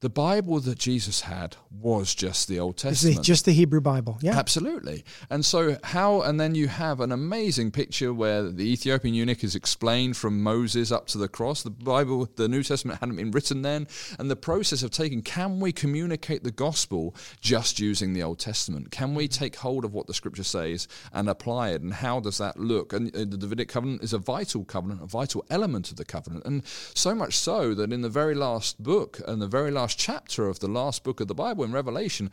the 0.00 0.10
Bible 0.10 0.60
that 0.60 0.78
Jesus 0.78 1.22
had 1.22 1.56
was 1.70 2.14
just 2.14 2.48
the 2.48 2.60
Old 2.60 2.76
Testament. 2.76 3.24
just 3.24 3.46
the 3.46 3.52
Hebrew 3.52 3.80
Bible. 3.80 4.18
Yeah. 4.20 4.36
Absolutely. 4.36 5.04
And 5.30 5.42
so 5.44 5.78
how 5.84 6.20
and 6.20 6.38
then 6.38 6.54
you 6.54 6.68
have 6.68 7.00
an 7.00 7.12
amazing 7.12 7.70
picture 7.70 8.12
where 8.12 8.42
the 8.42 8.70
Ethiopian 8.70 9.14
eunuch 9.14 9.42
is 9.42 9.54
explained 9.54 10.16
from 10.18 10.42
Moses 10.42 10.92
up 10.92 11.06
to 11.08 11.18
the 11.18 11.28
cross. 11.28 11.62
The 11.62 11.70
Bible, 11.70 12.28
the 12.36 12.46
New 12.46 12.62
Testament 12.62 13.00
hadn't 13.00 13.16
been 13.16 13.30
written 13.30 13.62
then, 13.62 13.88
and 14.18 14.30
the 14.30 14.36
process 14.36 14.82
of 14.82 14.90
taking 14.90 15.22
can 15.22 15.60
we 15.60 15.72
communicate 15.72 16.44
the 16.44 16.52
gospel 16.52 17.14
just 17.40 17.80
using 17.80 18.12
the 18.12 18.22
Old 18.22 18.38
Testament? 18.38 18.90
Can 18.90 19.14
we 19.14 19.28
take 19.28 19.56
hold 19.56 19.86
of 19.86 19.94
what 19.94 20.06
the 20.06 20.14
scripture 20.14 20.44
says 20.44 20.88
and 21.14 21.26
apply 21.26 21.70
it? 21.70 21.80
And 21.80 21.94
how 21.94 22.20
does 22.20 22.36
that 22.36 22.60
look? 22.60 22.92
And 22.92 23.14
uh, 23.16 23.20
the 23.20 23.38
Davidic 23.38 23.68
covenant 23.70 24.02
is 24.02 24.12
a 24.12 24.18
vital 24.18 24.66
covenant, 24.66 25.02
a 25.02 25.06
vital 25.06 25.44
element 25.48 25.90
of 25.90 25.96
the 25.96 26.04
covenant. 26.04 26.44
And 26.44 26.66
so 26.66 27.14
much 27.14 27.38
so 27.38 27.72
that 27.72 27.94
in 27.94 28.02
the 28.02 28.10
very 28.10 28.34
last 28.34 28.82
book 28.82 29.20
and 29.26 29.40
the 29.40 29.46
very 29.46 29.70
last 29.70 29.85
chapter 29.94 30.48
of 30.48 30.58
the 30.58 30.68
last 30.68 31.04
book 31.04 31.20
of 31.20 31.28
the 31.28 31.34
Bible 31.34 31.64
in 31.64 31.72
Revelation, 31.72 32.30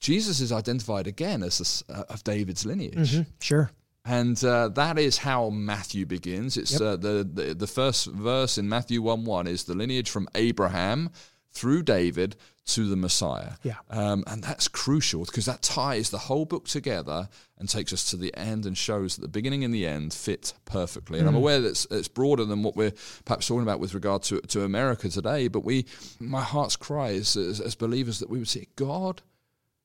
Jesus 0.00 0.40
is 0.40 0.52
identified 0.52 1.06
again 1.06 1.42
as 1.42 1.84
uh, 1.88 2.04
of 2.08 2.24
David's 2.24 2.64
lineage. 2.64 3.12
Mm-hmm, 3.12 3.30
sure. 3.40 3.70
And 4.04 4.42
uh, 4.44 4.68
that 4.70 4.98
is 4.98 5.18
how 5.18 5.50
Matthew 5.50 6.06
begins. 6.06 6.56
It's 6.56 6.72
yep. 6.72 6.80
uh, 6.80 6.96
the, 6.96 7.28
the 7.32 7.54
the 7.54 7.66
first 7.68 8.06
verse 8.06 8.58
in 8.58 8.68
Matthew 8.68 9.00
one 9.00 9.24
one 9.24 9.46
is 9.46 9.64
the 9.64 9.74
lineage 9.74 10.10
from 10.10 10.26
Abraham 10.34 11.10
through 11.52 11.82
David 11.82 12.36
to 12.64 12.88
the 12.88 12.96
Messiah. 12.96 13.52
Yeah. 13.62 13.76
Um, 13.90 14.24
and 14.26 14.42
that's 14.42 14.68
crucial 14.68 15.24
because 15.24 15.46
that 15.46 15.62
ties 15.62 16.10
the 16.10 16.18
whole 16.18 16.44
book 16.44 16.66
together 16.66 17.28
and 17.58 17.68
takes 17.68 17.92
us 17.92 18.10
to 18.10 18.16
the 18.16 18.34
end 18.36 18.66
and 18.66 18.78
shows 18.78 19.16
that 19.16 19.22
the 19.22 19.28
beginning 19.28 19.64
and 19.64 19.74
the 19.74 19.86
end 19.86 20.14
fit 20.14 20.54
perfectly. 20.64 21.18
And 21.18 21.26
mm. 21.26 21.30
I'm 21.30 21.36
aware 21.36 21.60
that 21.60 21.68
it's, 21.68 21.86
it's, 21.90 22.08
broader 22.08 22.44
than 22.44 22.62
what 22.62 22.76
we're 22.76 22.92
perhaps 23.24 23.48
talking 23.48 23.62
about 23.62 23.80
with 23.80 23.94
regard 23.94 24.22
to, 24.24 24.40
to 24.40 24.62
America 24.62 25.08
today, 25.08 25.48
but 25.48 25.64
we, 25.64 25.86
my 26.20 26.40
heart's 26.40 26.76
cry 26.76 27.10
is 27.10 27.36
as, 27.36 27.60
as 27.60 27.74
believers 27.74 28.20
that 28.20 28.30
we 28.30 28.38
would 28.38 28.48
say, 28.48 28.66
God 28.76 29.22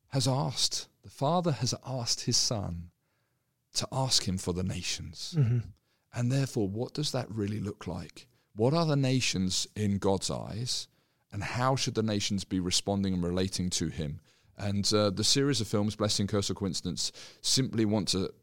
has 0.09 0.27
asked, 0.27 0.87
the 1.03 1.09
Father 1.09 1.51
has 1.51 1.73
asked 1.85 2.21
his 2.21 2.37
Son 2.37 2.91
to 3.73 3.87
ask 3.91 4.27
him 4.27 4.37
for 4.37 4.53
the 4.53 4.63
nations. 4.63 5.35
Mm-hmm. 5.37 5.59
And 6.13 6.31
therefore, 6.31 6.67
what 6.67 6.93
does 6.93 7.11
that 7.11 7.29
really 7.29 7.59
look 7.59 7.87
like? 7.87 8.27
What 8.55 8.73
are 8.73 8.85
the 8.85 8.95
nations 8.95 9.67
in 9.75 9.97
God's 9.99 10.31
eyes? 10.31 10.87
And 11.31 11.43
how 11.43 11.75
should 11.75 11.95
the 11.95 12.03
nations 12.03 12.43
be 12.43 12.59
responding 12.59 13.13
and 13.13 13.23
relating 13.23 13.69
to 13.71 13.87
him? 13.87 14.21
And 14.57 14.91
uh, 14.93 15.11
the 15.11 15.23
series 15.23 15.61
of 15.61 15.67
films, 15.67 15.95
Blessing, 15.95 16.25
Curse, 16.25 16.49
or 16.49 16.55
Coincidence, 16.55 17.11
simply 17.41 17.85
want 17.85 18.07
to 18.09 18.33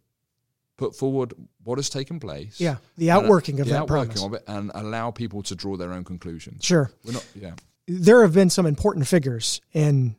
put 0.76 0.94
forward 0.94 1.34
what 1.62 1.78
has 1.78 1.88
taken 1.88 2.20
place. 2.20 2.60
Yeah, 2.60 2.76
the 2.96 3.10
outworking 3.10 3.60
of 3.60 3.66
the 3.66 3.72
that 3.72 3.82
outworking 3.82 4.14
promise. 4.14 4.24
of 4.24 4.34
it, 4.34 4.44
and 4.46 4.70
allow 4.74 5.10
people 5.10 5.42
to 5.42 5.54
draw 5.54 5.76
their 5.76 5.92
own 5.92 6.04
conclusions. 6.04 6.64
Sure. 6.64 6.90
We're 7.04 7.12
not. 7.12 7.26
Yeah. 7.34 7.54
There 7.86 8.22
have 8.22 8.32
been 8.32 8.50
some 8.50 8.66
important 8.66 9.06
figures 9.06 9.60
in 9.72 10.16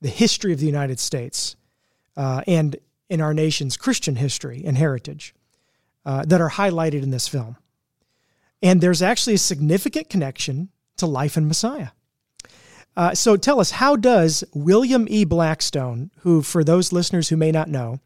the 0.00 0.08
history 0.08 0.52
of 0.52 0.60
the 0.60 0.66
United 0.66 1.00
States 1.00 1.56
uh, 2.16 2.42
and 2.46 2.76
in 3.08 3.20
our 3.20 3.32
nation's 3.32 3.76
Christian 3.76 4.16
history 4.16 4.62
and 4.64 4.76
heritage 4.76 5.34
uh, 6.04 6.24
that 6.26 6.40
are 6.40 6.50
highlighted 6.50 7.02
in 7.02 7.10
this 7.10 7.28
film. 7.28 7.56
And 8.62 8.80
there's 8.80 9.02
actually 9.02 9.34
a 9.34 9.38
significant 9.38 10.10
connection 10.10 10.70
to 10.96 11.06
life 11.06 11.36
in 11.36 11.46
Messiah. 11.46 11.88
Uh, 12.96 13.14
so 13.14 13.36
tell 13.36 13.60
us, 13.60 13.72
how 13.72 13.94
does 13.94 14.42
William 14.54 15.06
E. 15.10 15.24
Blackstone, 15.24 16.10
who, 16.20 16.42
for 16.42 16.64
those 16.64 16.92
listeners 16.92 17.28
who 17.28 17.36
may 17.36 17.52
not 17.52 17.68
know, 17.68 18.00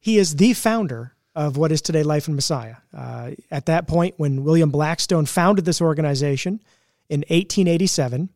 he 0.00 0.18
is 0.18 0.36
the 0.36 0.52
founder 0.52 1.14
of 1.34 1.56
what 1.56 1.70
is 1.70 1.82
today 1.82 2.02
Life 2.02 2.28
in 2.28 2.34
Messiah. 2.34 2.76
Uh, 2.96 3.32
at 3.50 3.66
that 3.66 3.86
point, 3.86 4.14
when 4.16 4.42
William 4.42 4.70
Blackstone 4.70 5.26
founded 5.26 5.64
this 5.64 5.82
organization 5.82 6.62
in 7.08 7.20
1887, 7.20 8.30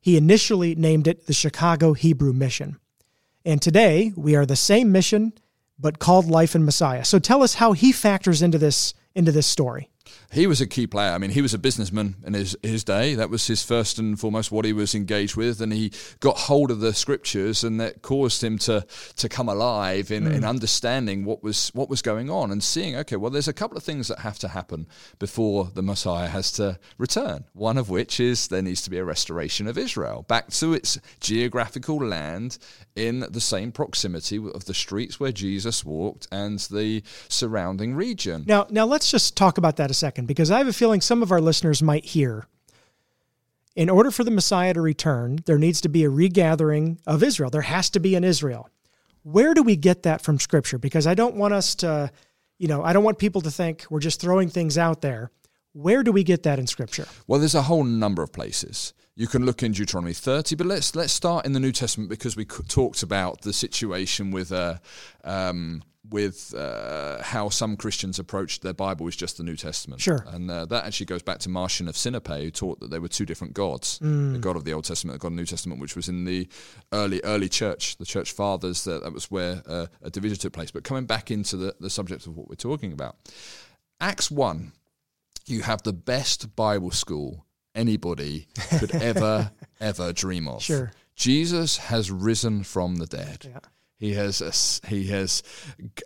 he 0.00 0.16
initially 0.16 0.74
named 0.76 1.08
it 1.08 1.26
the 1.26 1.32
Chicago 1.32 1.92
Hebrew 1.92 2.32
Mission. 2.32 2.78
And 3.44 3.60
today, 3.60 4.12
we 4.16 4.36
are 4.36 4.46
the 4.46 4.56
same 4.56 4.92
mission, 4.92 5.32
but 5.78 5.98
called 5.98 6.26
Life 6.26 6.54
in 6.54 6.64
Messiah. 6.64 7.04
So 7.04 7.18
tell 7.18 7.42
us 7.42 7.54
how 7.54 7.72
he 7.72 7.92
factors 7.92 8.42
into 8.42 8.58
this 8.58 8.94
into 9.14 9.32
this 9.32 9.46
story 9.46 9.88
he 10.32 10.46
was 10.46 10.60
a 10.60 10.66
key 10.66 10.86
player. 10.86 11.12
I 11.12 11.18
mean, 11.18 11.30
he 11.30 11.42
was 11.42 11.54
a 11.54 11.58
businessman 11.58 12.16
in 12.24 12.34
his, 12.34 12.56
his 12.62 12.84
day. 12.84 13.14
That 13.14 13.30
was 13.30 13.46
his 13.46 13.62
first 13.62 13.98
and 13.98 14.18
foremost 14.18 14.50
what 14.50 14.64
he 14.64 14.72
was 14.72 14.94
engaged 14.94 15.36
with. 15.36 15.60
And 15.60 15.72
he 15.72 15.92
got 16.20 16.36
hold 16.36 16.70
of 16.70 16.80
the 16.80 16.92
scriptures 16.94 17.64
and 17.64 17.80
that 17.80 18.02
caused 18.02 18.42
him 18.42 18.58
to 18.58 18.86
to 19.16 19.28
come 19.28 19.48
alive 19.48 20.10
in, 20.10 20.24
mm. 20.24 20.34
in 20.34 20.44
understanding 20.44 21.24
what 21.24 21.42
was 21.42 21.70
what 21.74 21.88
was 21.88 22.02
going 22.02 22.30
on 22.30 22.50
and 22.50 22.62
seeing, 22.62 22.96
okay, 22.96 23.16
well, 23.16 23.30
there's 23.30 23.48
a 23.48 23.52
couple 23.52 23.76
of 23.76 23.82
things 23.82 24.08
that 24.08 24.20
have 24.20 24.38
to 24.40 24.48
happen 24.48 24.86
before 25.18 25.70
the 25.74 25.82
Messiah 25.82 26.28
has 26.28 26.52
to 26.52 26.78
return. 26.98 27.44
One 27.52 27.78
of 27.78 27.88
which 27.88 28.20
is 28.20 28.48
there 28.48 28.62
needs 28.62 28.82
to 28.82 28.90
be 28.90 28.98
a 28.98 29.04
restoration 29.04 29.66
of 29.66 29.78
Israel 29.78 30.24
back 30.28 30.50
to 30.50 30.74
its 30.74 30.98
geographical 31.20 31.98
land 31.98 32.58
in 32.94 33.20
the 33.30 33.40
same 33.40 33.70
proximity 33.72 34.36
of 34.36 34.64
the 34.64 34.74
streets 34.74 35.20
where 35.20 35.32
Jesus 35.32 35.84
walked 35.84 36.26
and 36.32 36.58
the 36.58 37.02
surrounding 37.28 37.94
region. 37.94 38.44
Now, 38.46 38.66
now 38.70 38.86
let's 38.86 39.10
just 39.10 39.36
talk 39.36 39.58
about 39.58 39.76
that 39.76 39.90
a 39.90 39.94
second 39.96 40.26
because 40.26 40.50
I 40.50 40.58
have 40.58 40.68
a 40.68 40.72
feeling 40.72 41.00
some 41.00 41.22
of 41.22 41.32
our 41.32 41.40
listeners 41.40 41.82
might 41.82 42.04
hear. 42.04 42.46
In 43.74 43.90
order 43.90 44.10
for 44.10 44.24
the 44.24 44.30
Messiah 44.30 44.72
to 44.72 44.80
return, 44.80 45.40
there 45.44 45.58
needs 45.58 45.80
to 45.82 45.88
be 45.88 46.04
a 46.04 46.10
regathering 46.10 46.98
of 47.06 47.22
Israel. 47.22 47.50
There 47.50 47.62
has 47.62 47.90
to 47.90 48.00
be 48.00 48.14
an 48.14 48.24
Israel. 48.24 48.70
Where 49.22 49.52
do 49.52 49.62
we 49.62 49.76
get 49.76 50.04
that 50.04 50.22
from 50.22 50.38
Scripture? 50.38 50.78
Because 50.78 51.06
I 51.06 51.14
don't 51.14 51.34
want 51.34 51.52
us 51.52 51.74
to, 51.76 52.10
you 52.58 52.68
know, 52.68 52.82
I 52.82 52.92
don't 52.92 53.04
want 53.04 53.18
people 53.18 53.42
to 53.42 53.50
think 53.50 53.84
we're 53.90 54.00
just 54.00 54.20
throwing 54.20 54.48
things 54.48 54.78
out 54.78 55.02
there. 55.02 55.30
Where 55.76 56.02
do 56.02 56.10
we 56.10 56.24
get 56.24 56.42
that 56.44 56.58
in 56.58 56.66
Scripture? 56.66 57.06
Well, 57.26 57.38
there's 57.38 57.54
a 57.54 57.60
whole 57.60 57.84
number 57.84 58.22
of 58.22 58.32
places. 58.32 58.94
You 59.14 59.26
can 59.26 59.44
look 59.44 59.62
in 59.62 59.72
Deuteronomy 59.72 60.14
30, 60.14 60.56
but 60.56 60.66
let's 60.66 60.96
let's 60.96 61.12
start 61.12 61.44
in 61.44 61.52
the 61.52 61.60
New 61.60 61.72
Testament 61.72 62.08
because 62.08 62.34
we 62.34 62.46
talked 62.46 63.02
about 63.02 63.42
the 63.42 63.52
situation 63.52 64.30
with 64.30 64.52
uh, 64.52 64.78
um, 65.22 65.82
with 66.08 66.54
uh, 66.56 67.22
how 67.22 67.50
some 67.50 67.76
Christians 67.76 68.18
approached 68.18 68.62
their 68.62 68.72
Bible 68.72 69.06
as 69.06 69.16
just 69.16 69.36
the 69.36 69.42
New 69.42 69.56
Testament. 69.56 70.00
Sure. 70.00 70.24
And 70.28 70.50
uh, 70.50 70.64
that 70.64 70.86
actually 70.86 71.06
goes 71.06 71.22
back 71.22 71.40
to 71.40 71.50
Marcion 71.50 71.88
of 71.88 71.94
Sinope, 71.94 72.42
who 72.42 72.50
taught 72.50 72.80
that 72.80 72.90
there 72.90 73.02
were 73.02 73.08
two 73.08 73.26
different 73.26 73.52
gods 73.52 73.98
the 73.98 74.38
God 74.40 74.56
of 74.56 74.64
the 74.64 74.72
Old 74.72 74.84
Testament, 74.84 75.16
the 75.16 75.18
God 75.18 75.28
of 75.28 75.34
the 75.34 75.42
New 75.42 75.46
Testament, 75.46 75.78
which 75.78 75.94
was 75.94 76.08
in 76.08 76.24
the 76.24 76.48
early, 76.92 77.20
early 77.22 77.50
church, 77.50 77.98
the 77.98 78.06
church 78.06 78.32
fathers, 78.32 78.84
that, 78.84 79.02
that 79.02 79.12
was 79.12 79.30
where 79.30 79.62
uh, 79.66 79.86
a 80.00 80.08
division 80.08 80.38
took 80.38 80.54
place. 80.54 80.70
But 80.70 80.84
coming 80.84 81.04
back 81.04 81.30
into 81.30 81.58
the, 81.58 81.74
the 81.80 81.90
subject 81.90 82.26
of 82.26 82.34
what 82.34 82.48
we're 82.48 82.54
talking 82.54 82.92
about, 82.92 83.16
Acts 84.00 84.30
1, 84.30 84.72
you 85.46 85.62
have 85.62 85.82
the 85.82 85.92
best 85.92 86.54
Bible 86.56 86.90
school 86.90 87.46
anybody 87.74 88.48
could 88.78 88.94
ever, 88.94 89.50
ever 89.80 90.12
dream 90.12 90.48
of. 90.48 90.62
Sure. 90.62 90.92
Jesus 91.14 91.78
has 91.78 92.10
risen 92.10 92.62
from 92.62 92.96
the 92.96 93.06
dead. 93.06 93.46
Yeah. 93.48 93.60
He 93.98 94.12
has 94.12 94.42
uh, 94.42 94.88
he 94.88 95.06
has 95.06 95.42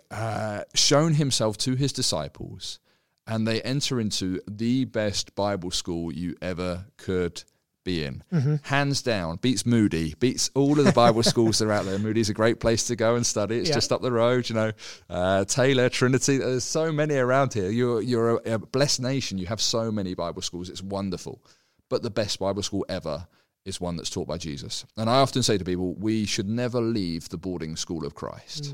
uh, 0.09 0.63
shown 0.73 1.15
himself 1.15 1.57
to 1.59 1.75
his 1.75 1.91
disciples, 1.91 2.79
and 3.27 3.45
they 3.45 3.61
enter 3.61 3.99
into 3.99 4.39
the 4.49 4.85
best 4.85 5.35
Bible 5.35 5.71
school 5.71 6.13
you 6.13 6.35
ever 6.41 6.85
could 6.95 7.43
be 7.83 8.03
in. 8.03 8.23
Mm-hmm. 8.31 8.55
Hands 8.63 9.01
down, 9.01 9.37
beats 9.37 9.65
Moody, 9.65 10.13
beats 10.19 10.49
all 10.55 10.77
of 10.79 10.85
the 10.85 10.91
Bible 10.91 11.23
schools 11.23 11.59
that 11.59 11.65
are 11.67 11.71
out 11.71 11.85
there. 11.85 11.97
Moody's 12.07 12.29
a 12.29 12.33
great 12.33 12.59
place 12.59 12.85
to 12.87 12.95
go 12.95 13.15
and 13.15 13.25
study. 13.25 13.57
It's 13.57 13.69
Yeah. 13.69 13.75
just 13.75 13.91
up 13.91 14.01
the 14.01 14.11
road, 14.11 14.49
you 14.49 14.55
know. 14.55 14.71
Uh, 15.09 15.45
Taylor, 15.45 15.89
Trinity, 15.89 16.37
there's 16.37 16.63
so 16.63 16.91
many 16.91 17.15
around 17.15 17.53
here. 17.53 17.69
You're 17.69 18.01
you're 18.01 18.37
a, 18.37 18.53
a 18.53 18.59
blessed 18.59 19.01
nation. 19.01 19.37
You 19.37 19.47
have 19.47 19.61
so 19.61 19.91
many 19.91 20.13
Bible 20.13 20.41
schools. 20.41 20.69
It's 20.69 20.83
wonderful. 20.83 21.43
But 21.89 22.03
the 22.03 22.11
best 22.11 22.39
Bible 22.39 22.63
school 22.63 22.85
ever 22.87 23.27
is 23.65 23.79
one 23.81 23.95
that's 23.95 24.09
taught 24.09 24.27
by 24.27 24.37
Jesus. 24.37 24.85
And 24.97 25.09
I 25.09 25.15
often 25.19 25.43
say 25.43 25.57
to 25.57 25.63
people, 25.65 25.93
we 25.95 26.25
should 26.25 26.47
never 26.49 26.81
leave 26.81 27.29
the 27.29 27.37
boarding 27.37 27.75
school 27.75 28.05
of 28.05 28.15
Christ. 28.15 28.73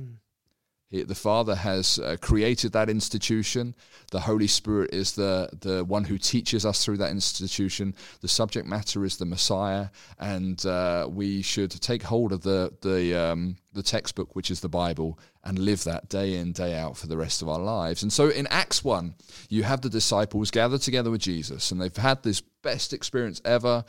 He, 0.89 1.03
the 1.03 1.15
Father 1.15 1.55
has 1.55 1.99
uh, 1.99 2.15
created 2.21 2.71
that 2.71 2.89
institution. 2.89 3.75
The 4.11 4.21
Holy 4.21 4.47
Spirit 4.47 4.93
is 4.93 5.13
the, 5.13 5.49
the 5.59 5.83
one 5.83 6.05
who 6.05 6.17
teaches 6.17 6.65
us 6.65 6.83
through 6.83 6.97
that 6.97 7.11
institution. 7.11 7.93
The 8.21 8.29
subject 8.29 8.65
matter 8.65 9.03
is 9.03 9.17
the 9.17 9.25
Messiah, 9.25 9.87
and 10.17 10.65
uh, 10.65 11.07
we 11.09 11.41
should 11.41 11.71
take 11.71 12.03
hold 12.03 12.31
of 12.31 12.41
the 12.41 12.71
the 12.81 13.15
um, 13.15 13.57
the 13.73 13.83
textbook, 13.83 14.33
which 14.33 14.49
is 14.49 14.61
the 14.61 14.69
Bible, 14.69 15.19
and 15.43 15.59
live 15.59 15.83
that 15.83 16.07
day 16.07 16.35
in 16.35 16.53
day 16.53 16.73
out 16.73 16.95
for 16.95 17.07
the 17.07 17.17
rest 17.17 17.41
of 17.41 17.49
our 17.49 17.59
lives. 17.59 18.01
And 18.01 18.13
so, 18.13 18.29
in 18.29 18.47
Acts 18.47 18.81
one, 18.81 19.15
you 19.49 19.63
have 19.63 19.81
the 19.81 19.89
disciples 19.89 20.51
gathered 20.51 20.81
together 20.81 21.11
with 21.11 21.21
Jesus, 21.21 21.69
and 21.69 21.81
they've 21.81 21.95
had 21.97 22.23
this 22.23 22.41
best 22.63 22.93
experience 22.93 23.41
ever, 23.43 23.83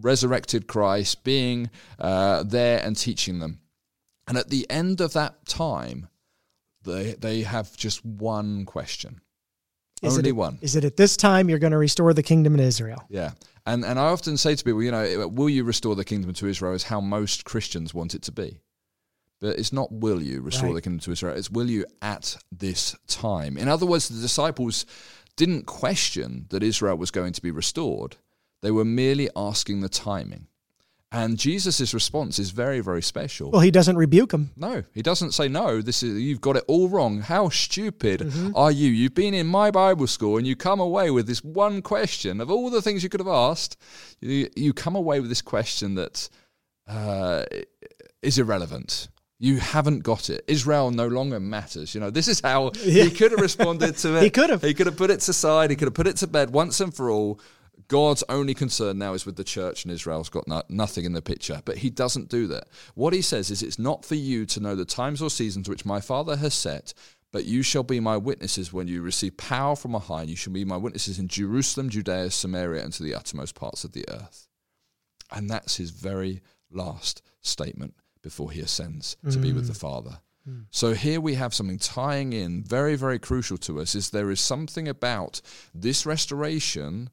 resurrected 0.00 0.66
Christ, 0.66 1.22
being 1.22 1.70
uh, 2.00 2.42
there 2.42 2.80
and 2.80 2.96
teaching 2.96 3.38
them. 3.38 3.60
And 4.26 4.36
at 4.36 4.50
the 4.50 4.68
end 4.68 5.00
of 5.00 5.12
that 5.14 5.46
time, 5.46 6.08
they 6.90 7.12
they 7.14 7.42
have 7.42 7.76
just 7.76 8.04
one 8.04 8.64
question. 8.64 9.20
Is 10.02 10.16
Only 10.16 10.30
it, 10.30 10.36
one. 10.36 10.58
Is 10.62 10.76
it 10.76 10.84
at 10.84 10.96
this 10.96 11.16
time 11.16 11.50
you're 11.50 11.58
going 11.58 11.72
to 11.72 11.78
restore 11.78 12.14
the 12.14 12.22
kingdom 12.22 12.54
in 12.54 12.60
Israel? 12.60 13.04
Yeah. 13.10 13.32
And 13.66 13.84
and 13.84 13.98
I 13.98 14.04
often 14.04 14.36
say 14.36 14.54
to 14.54 14.64
people, 14.64 14.82
you 14.82 14.90
know, 14.90 15.28
will 15.28 15.50
you 15.50 15.64
restore 15.64 15.94
the 15.94 16.04
kingdom 16.04 16.32
to 16.34 16.46
Israel 16.46 16.72
is 16.74 16.84
how 16.84 17.00
most 17.00 17.44
Christians 17.44 17.92
want 17.92 18.14
it 18.14 18.22
to 18.22 18.32
be. 18.32 18.60
But 19.40 19.58
it's 19.58 19.72
not 19.72 19.90
will 19.90 20.22
you 20.22 20.42
restore 20.42 20.68
Right. 20.70 20.74
the 20.76 20.82
kingdom 20.82 21.00
to 21.00 21.12
Israel, 21.12 21.36
it's 21.36 21.50
will 21.50 21.70
you 21.70 21.84
at 22.02 22.36
this 22.52 22.96
time. 23.06 23.56
In 23.56 23.68
other 23.68 23.86
words, 23.86 24.08
the 24.08 24.20
disciples 24.20 24.86
didn't 25.36 25.64
question 25.66 26.46
that 26.50 26.62
Israel 26.62 26.96
was 26.96 27.10
going 27.10 27.32
to 27.32 27.42
be 27.42 27.50
restored. 27.50 28.16
They 28.62 28.70
were 28.70 28.84
merely 28.84 29.30
asking 29.34 29.80
the 29.80 29.88
timing. 29.88 30.46
And 31.12 31.38
Jesus' 31.38 31.92
response 31.92 32.38
is 32.38 32.50
very, 32.50 32.78
very 32.78 33.02
special. 33.02 33.50
Well, 33.50 33.62
he 33.62 33.72
doesn't 33.72 33.96
rebuke 33.96 34.30
them. 34.30 34.50
No, 34.56 34.84
he 34.94 35.02
doesn't 35.02 35.32
say 35.32 35.48
no. 35.48 35.80
This 35.82 36.04
is 36.04 36.20
you've 36.20 36.40
got 36.40 36.56
it 36.56 36.62
all 36.68 36.88
wrong. 36.88 37.20
How 37.20 37.48
stupid 37.48 38.20
Mm-hmm. 38.20 38.54
are 38.54 38.70
you? 38.70 38.88
You've 38.90 39.14
been 39.14 39.34
in 39.34 39.48
my 39.48 39.72
Bible 39.72 40.06
school 40.06 40.36
and 40.38 40.46
you 40.46 40.54
come 40.54 40.78
away 40.78 41.10
with 41.10 41.26
this 41.26 41.42
one 41.42 41.82
question 41.82 42.40
of 42.40 42.48
all 42.48 42.70
the 42.70 42.80
things 42.80 43.02
you 43.02 43.08
could 43.08 43.18
have 43.18 43.26
asked. 43.26 43.76
You, 44.20 44.48
you 44.54 44.72
come 44.72 44.94
away 44.94 45.18
with 45.18 45.30
this 45.30 45.42
question 45.42 45.96
that 45.96 46.28
uh, 46.86 47.44
is 48.22 48.38
irrelevant. 48.38 49.08
You 49.40 49.56
haven't 49.56 50.00
got 50.04 50.30
it. 50.30 50.44
Israel 50.46 50.92
no 50.92 51.08
longer 51.08 51.40
matters. 51.40 51.92
You 51.92 52.00
know, 52.02 52.10
this 52.10 52.28
is 52.28 52.38
how 52.40 52.70
Yeah. 52.84 53.04
he 53.04 53.10
could 53.10 53.32
have 53.32 53.40
responded 53.40 53.96
to 53.98 54.16
it. 54.18 54.22
He 54.22 54.30
could 54.30 54.50
have. 54.50 54.62
He 54.62 54.74
could 54.74 54.86
have 54.86 54.96
put 54.96 55.10
it 55.10 55.20
to 55.22 55.32
side. 55.32 55.70
He 55.70 55.76
could 55.76 55.86
have 55.86 55.94
put 55.94 56.06
it 56.06 56.16
to 56.18 56.28
bed 56.28 56.50
once 56.50 56.78
and 56.80 56.94
for 56.94 57.10
all. 57.10 57.40
God's 57.90 58.22
only 58.28 58.54
concern 58.54 58.98
now 58.98 59.14
is 59.14 59.26
with 59.26 59.34
the 59.34 59.42
church, 59.42 59.84
and 59.84 59.92
Israel's 59.92 60.28
got 60.28 60.46
no, 60.46 60.62
nothing 60.68 61.04
in 61.04 61.12
the 61.12 61.20
picture. 61.20 61.60
But 61.64 61.78
he 61.78 61.90
doesn't 61.90 62.28
do 62.28 62.46
that. 62.46 62.68
What 62.94 63.12
he 63.12 63.20
says 63.20 63.50
is, 63.50 63.64
It's 63.64 63.80
not 63.80 64.04
for 64.04 64.14
you 64.14 64.46
to 64.46 64.60
know 64.60 64.76
the 64.76 64.84
times 64.84 65.20
or 65.20 65.28
seasons 65.28 65.68
which 65.68 65.84
my 65.84 66.00
Father 66.00 66.36
has 66.36 66.54
set, 66.54 66.94
but 67.32 67.46
you 67.46 67.64
shall 67.64 67.82
be 67.82 67.98
my 67.98 68.16
witnesses 68.16 68.72
when 68.72 68.86
you 68.86 69.02
receive 69.02 69.36
power 69.36 69.74
from 69.74 69.96
on 69.96 70.02
high. 70.02 70.20
And 70.20 70.30
you 70.30 70.36
shall 70.36 70.52
be 70.52 70.64
my 70.64 70.76
witnesses 70.76 71.18
in 71.18 71.26
Jerusalem, 71.26 71.90
Judea, 71.90 72.30
Samaria, 72.30 72.84
and 72.84 72.92
to 72.92 73.02
the 73.02 73.16
uttermost 73.16 73.56
parts 73.56 73.82
of 73.82 73.90
the 73.90 74.08
earth. 74.08 74.46
And 75.32 75.50
that's 75.50 75.76
his 75.76 75.90
very 75.90 76.42
last 76.70 77.22
statement 77.40 77.94
before 78.22 78.52
he 78.52 78.60
ascends 78.60 79.16
to 79.28 79.38
be 79.38 79.52
with 79.52 79.66
the 79.66 79.72
mm. 79.72 79.80
Father. 79.80 80.20
Mm. 80.48 80.66
So 80.70 80.94
here 80.94 81.20
we 81.20 81.34
have 81.34 81.54
something 81.54 81.78
tying 81.78 82.32
in 82.32 82.62
very, 82.62 82.94
very 82.94 83.18
crucial 83.18 83.58
to 83.58 83.80
us 83.80 83.96
is 83.96 84.10
there 84.10 84.30
is 84.30 84.40
something 84.40 84.86
about 84.86 85.40
this 85.74 86.06
restoration 86.06 87.10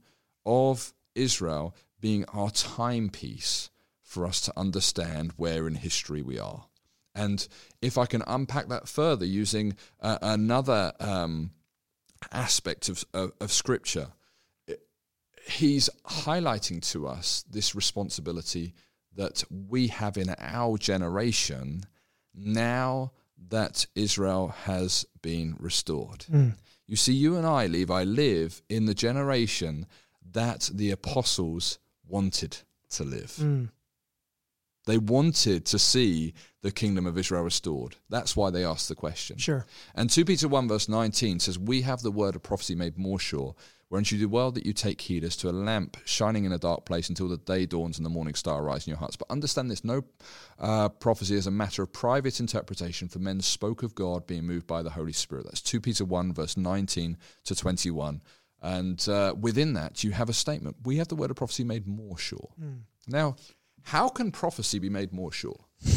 of 0.48 0.94
Israel 1.14 1.76
being 2.00 2.26
our 2.34 2.50
timepiece 2.50 3.70
for 4.02 4.26
us 4.26 4.42
to 4.42 4.54
understand 4.58 5.34
where 5.36 5.68
in 5.68 5.76
history 5.76 6.24
we 6.24 6.40
are. 6.40 6.66
And 7.14 7.48
if 7.82 7.98
I 7.98 8.06
can 8.06 8.24
unpack 8.26 8.70
that 8.70 8.88
further 8.88 9.26
using 9.26 9.76
uh, 10.00 10.18
another 10.22 10.94
um, 11.00 11.52
aspect 12.32 12.90
of, 12.90 13.04
of, 13.14 13.34
of 13.42 13.52
Scripture, 13.52 14.08
he's 15.46 15.90
highlighting 16.06 16.82
to 16.92 17.08
us 17.08 17.44
this 17.50 17.76
responsibility 17.76 18.74
that 19.16 19.44
we 19.50 19.88
have 19.88 20.18
in 20.18 20.34
our 20.40 20.78
generation 20.78 21.84
now 22.36 23.12
that 23.50 23.88
Israel 23.96 24.50
has 24.66 25.06
been 25.22 25.56
restored. 25.60 26.26
You 26.86 26.96
see, 26.96 27.14
you 27.14 27.36
and 27.36 27.46
I, 27.46 27.68
Levi, 27.68 28.04
live 28.04 28.62
in 28.70 28.86
the 28.86 28.94
generation 28.94 29.88
that 30.34 30.70
the 30.74 30.92
apostles 30.92 31.80
wanted 32.08 32.58
to 32.92 33.04
live. 33.04 33.70
They 34.88 34.98
wanted 34.98 35.66
to 35.66 35.78
see 35.78 36.34
the 36.62 36.72
kingdom 36.72 37.06
of 37.06 37.18
Israel 37.18 37.44
restored. 37.44 37.98
That's 38.10 38.38
why 38.38 38.50
they 38.50 38.64
asked 38.64 38.88
the 38.88 38.96
question. 38.96 39.38
Sure. 39.38 39.66
And 39.94 40.10
2 40.10 40.24
Peter 40.26 40.48
1 40.48 40.68
verse 40.70 40.88
19 40.88 41.40
says, 41.40 41.60
We 41.60 41.82
have 41.82 42.02
the 42.02 42.12
word 42.12 42.36
of 42.36 42.44
prophecy 42.44 42.74
made 42.74 42.98
more 42.98 43.20
sure, 43.20 43.54
whereunto 43.90 44.16
you 44.16 44.22
do 44.22 44.30
well 44.30 44.50
that 44.52 44.66
you 44.66 44.72
take 44.72 45.02
heed 45.02 45.26
as 45.26 45.36
to 45.38 45.50
a 45.50 45.52
lamp 45.52 45.98
shining 46.06 46.46
in 46.46 46.54
a 46.54 46.58
dark 46.58 46.86
place 46.86 47.10
until 47.10 47.28
the 47.28 47.38
day 47.38 47.66
dawns 47.66 47.98
and 47.98 48.06
the 48.06 48.10
morning 48.10 48.34
star 48.34 48.62
arises 48.62 48.88
in 48.88 48.92
your 48.92 49.00
hearts. 49.00 49.18
But 49.18 49.30
understand 49.30 49.70
this 49.70 49.84
no 49.84 50.06
uh, 50.58 50.88
prophecy 50.88 51.36
is 51.36 51.48
a 51.48 51.52
matter 51.52 51.84
of 51.84 51.92
private 51.92 52.40
interpretation, 52.40 53.10
for 53.10 53.20
men 53.20 53.42
spoke 53.42 53.84
of 53.84 53.94
God 53.94 54.26
being 54.26 54.46
moved 54.46 54.68
by 54.68 54.84
the 54.84 54.92
Holy 54.92 55.14
Spirit. 55.14 55.48
That's 55.48 55.62
2 55.62 55.82
Peter 55.82 56.06
1 56.06 56.34
verse 56.34 56.56
19 56.56 57.18
to 57.44 57.56
21. 57.56 58.22
And 58.62 59.08
uh, 59.08 59.36
within 59.40 59.74
that, 59.74 60.04
you 60.04 60.12
have 60.12 60.30
a 60.30 60.34
statement. 60.34 60.78
We 60.84 60.98
have 60.98 61.08
the 61.08 61.16
word 61.16 61.30
of 61.32 61.38
prophecy 61.38 61.64
made 61.64 61.88
more 61.88 62.18
sure. 62.18 62.50
Now, 63.08 63.36
how 63.84 64.10
can 64.10 64.32
prophecy 64.32 64.80
be 64.80 64.90
made 64.90 65.14
more 65.14 65.32
sure? 65.32 65.64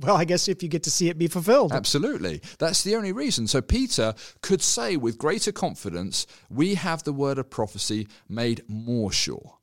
Well, 0.00 0.16
I 0.16 0.24
guess 0.24 0.46
if 0.48 0.62
you 0.62 0.68
get 0.68 0.82
to 0.84 0.90
see 0.90 1.08
it 1.08 1.16
be 1.18 1.26
fulfilled. 1.26 1.72
Absolutely. 1.72 2.42
That's 2.58 2.82
the 2.84 2.94
only 2.96 3.12
reason. 3.12 3.46
So 3.46 3.60
Peter 3.62 4.14
could 4.42 4.60
say 4.60 4.96
with 4.96 5.16
greater 5.18 5.52
confidence, 5.52 6.26
we 6.50 6.74
have 6.74 7.02
the 7.02 7.12
word 7.12 7.38
of 7.38 7.48
prophecy 7.48 8.08
made 8.28 8.62
more 8.68 9.10
sure. 9.10 9.58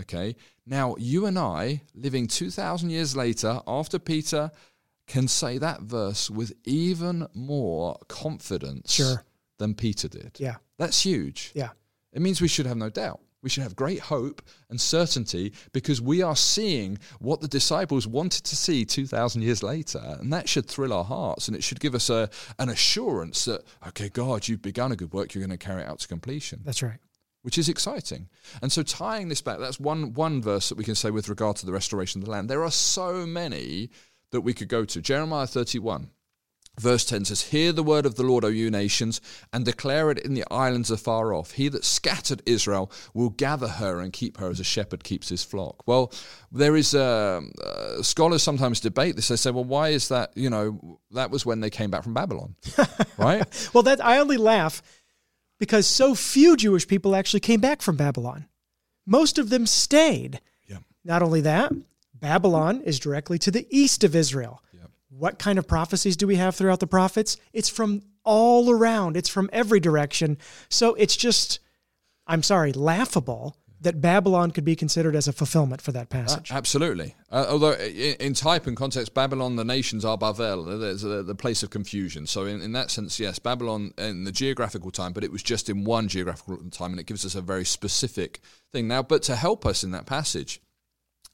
Okay. 0.00 0.34
Now, 0.66 0.96
you 0.98 1.26
and 1.26 1.38
I, 1.38 1.82
living 1.94 2.26
2,000 2.26 2.90
years 2.90 3.14
later, 3.16 3.60
after 3.66 3.98
Peter, 3.98 4.50
can 5.06 5.28
say 5.28 5.58
that 5.58 5.82
verse 5.82 6.30
with 6.30 6.52
even 6.64 7.26
more 7.34 7.98
confidence 8.08 8.92
Sure. 8.92 9.24
than 9.58 9.74
Peter 9.74 10.08
did. 10.08 10.36
Yeah. 10.38 10.56
That's 10.78 11.02
huge. 11.04 11.50
Yeah. 11.54 11.70
It 12.12 12.22
means 12.22 12.40
we 12.40 12.48
should 12.48 12.66
have 12.66 12.76
no 12.76 12.90
doubt. 12.90 13.20
We 13.40 13.50
should 13.50 13.62
have 13.62 13.76
great 13.76 14.00
hope 14.00 14.42
and 14.68 14.80
certainty 14.80 15.52
because 15.72 16.00
we 16.02 16.22
are 16.22 16.34
seeing 16.34 16.98
what 17.20 17.40
the 17.40 17.46
disciples 17.46 18.04
wanted 18.06 18.42
to 18.44 18.56
see 18.56 18.84
2,000 18.84 19.42
years 19.42 19.62
later. 19.62 20.00
And 20.18 20.32
that 20.32 20.48
should 20.48 20.66
thrill 20.66 20.92
our 20.92 21.04
hearts 21.04 21.46
and 21.46 21.56
it 21.56 21.62
should 21.62 21.78
give 21.78 21.94
us 21.94 22.10
a, 22.10 22.30
an 22.58 22.68
assurance 22.68 23.44
that, 23.44 23.62
okay, 23.88 24.08
God, 24.08 24.48
you've 24.48 24.62
begun 24.62 24.90
a 24.90 24.96
good 24.96 25.12
work, 25.12 25.34
you're 25.34 25.46
going 25.46 25.56
to 25.56 25.64
carry 25.64 25.82
it 25.82 25.88
out 25.88 26.00
to 26.00 26.08
completion, 26.08 26.62
That's 26.64 26.82
right. 26.82 26.98
which 27.42 27.58
is 27.58 27.68
exciting. 27.68 28.28
And 28.60 28.72
so 28.72 28.82
tying 28.82 29.28
this 29.28 29.40
back, 29.40 29.60
that's 29.60 29.78
one, 29.78 30.14
one 30.14 30.42
verse 30.42 30.68
that 30.70 30.78
we 30.78 30.82
can 30.84 30.96
say 30.96 31.10
with 31.12 31.28
regard 31.28 31.56
to 31.56 31.66
the 31.66 31.72
restoration 31.72 32.20
of 32.20 32.24
the 32.24 32.32
land. 32.32 32.50
There 32.50 32.64
are 32.64 32.72
so 32.72 33.24
many 33.24 33.90
that 34.32 34.40
we 34.40 34.52
could 34.52 34.68
go 34.68 34.84
to. 34.84 35.00
Jeremiah 35.00 35.46
31. 35.46 36.10
Verse 36.78 37.04
10 37.04 37.26
says, 37.26 37.42
Hear 37.42 37.72
the 37.72 37.82
word 37.82 38.06
of 38.06 38.14
the 38.14 38.22
Lord, 38.22 38.44
O 38.44 38.48
you 38.48 38.70
nations, 38.70 39.20
and 39.52 39.64
declare 39.64 40.10
it 40.10 40.18
in 40.18 40.34
the 40.34 40.44
islands 40.50 40.90
afar 40.90 41.32
off. 41.34 41.52
He 41.52 41.68
that 41.68 41.84
scattered 41.84 42.42
Israel 42.46 42.90
will 43.14 43.30
gather 43.30 43.68
her 43.68 44.00
and 44.00 44.12
keep 44.12 44.38
her 44.38 44.50
as 44.50 44.60
a 44.60 44.64
shepherd 44.64 45.04
keeps 45.04 45.28
his 45.28 45.42
flock. 45.42 45.86
Well, 45.86 46.12
there 46.52 46.76
is, 46.76 46.94
uh, 46.94 47.40
uh, 47.62 48.02
scholars 48.02 48.42
sometimes 48.42 48.80
debate 48.80 49.16
this. 49.16 49.28
They 49.28 49.36
say, 49.36 49.50
well, 49.50 49.64
why 49.64 49.88
is 49.88 50.08
that? 50.08 50.36
You 50.36 50.50
know, 50.50 51.00
that 51.10 51.30
was 51.30 51.44
when 51.44 51.60
they 51.60 51.70
came 51.70 51.90
back 51.90 52.04
from 52.04 52.14
Babylon, 52.14 52.54
right? 53.18 53.70
well, 53.74 53.82
that 53.82 54.04
I 54.04 54.18
only 54.18 54.36
laugh 54.36 54.82
because 55.58 55.86
so 55.86 56.14
few 56.14 56.56
Jewish 56.56 56.86
people 56.86 57.16
actually 57.16 57.40
came 57.40 57.60
back 57.60 57.82
from 57.82 57.96
Babylon. 57.96 58.46
Most 59.06 59.38
of 59.38 59.50
them 59.50 59.66
stayed. 59.66 60.40
Yeah. 60.66 60.78
Not 61.04 61.22
only 61.22 61.40
that, 61.40 61.72
Babylon 62.14 62.82
is 62.82 62.98
directly 62.98 63.38
to 63.40 63.50
the 63.50 63.66
east 63.70 64.04
of 64.04 64.14
Israel. 64.14 64.62
What 65.08 65.38
kind 65.38 65.58
of 65.58 65.66
prophecies 65.66 66.16
do 66.16 66.26
we 66.26 66.36
have 66.36 66.54
throughout 66.54 66.80
the 66.80 66.86
prophets? 66.86 67.36
It's 67.52 67.68
from 67.68 68.02
all 68.24 68.70
around, 68.70 69.16
it's 69.16 69.28
from 69.28 69.48
every 69.52 69.80
direction. 69.80 70.38
So 70.68 70.94
it's 70.94 71.16
just, 71.16 71.60
I'm 72.26 72.42
sorry, 72.42 72.72
laughable 72.72 73.56
that 73.80 74.00
Babylon 74.00 74.50
could 74.50 74.64
be 74.64 74.74
considered 74.74 75.14
as 75.14 75.28
a 75.28 75.32
fulfillment 75.32 75.80
for 75.80 75.92
that 75.92 76.10
passage. 76.10 76.50
Uh, 76.50 76.54
absolutely. 76.56 77.14
Uh, 77.30 77.46
although 77.48 77.72
in, 77.72 78.16
in, 78.16 78.34
type 78.34 78.66
and 78.66 78.76
context, 78.76 79.14
Babylon, 79.14 79.56
the 79.56 79.64
nations 79.64 80.04
are 80.04 80.18
Babel, 80.18 80.68
a, 80.68 80.94
the 81.22 81.34
place 81.34 81.62
of 81.62 81.70
confusion. 81.70 82.26
So 82.26 82.44
in, 82.44 82.60
in 82.60 82.72
that 82.72 82.90
sense, 82.90 83.20
yes, 83.20 83.38
Babylon 83.38 83.92
in 83.96 84.24
the 84.24 84.32
geographical 84.32 84.90
time, 84.90 85.12
but 85.12 85.22
it 85.22 85.30
was 85.30 85.42
just 85.42 85.70
in 85.70 85.84
one 85.84 86.08
geographical 86.08 86.58
time, 86.70 86.90
and 86.90 87.00
it 87.00 87.06
gives 87.06 87.24
us 87.24 87.36
a 87.36 87.40
very 87.40 87.64
specific 87.64 88.40
thing. 88.72 88.88
Now, 88.88 89.02
but 89.02 89.22
to 89.24 89.36
help 89.36 89.64
us 89.64 89.84
in 89.84 89.92
that 89.92 90.06
passage, 90.06 90.60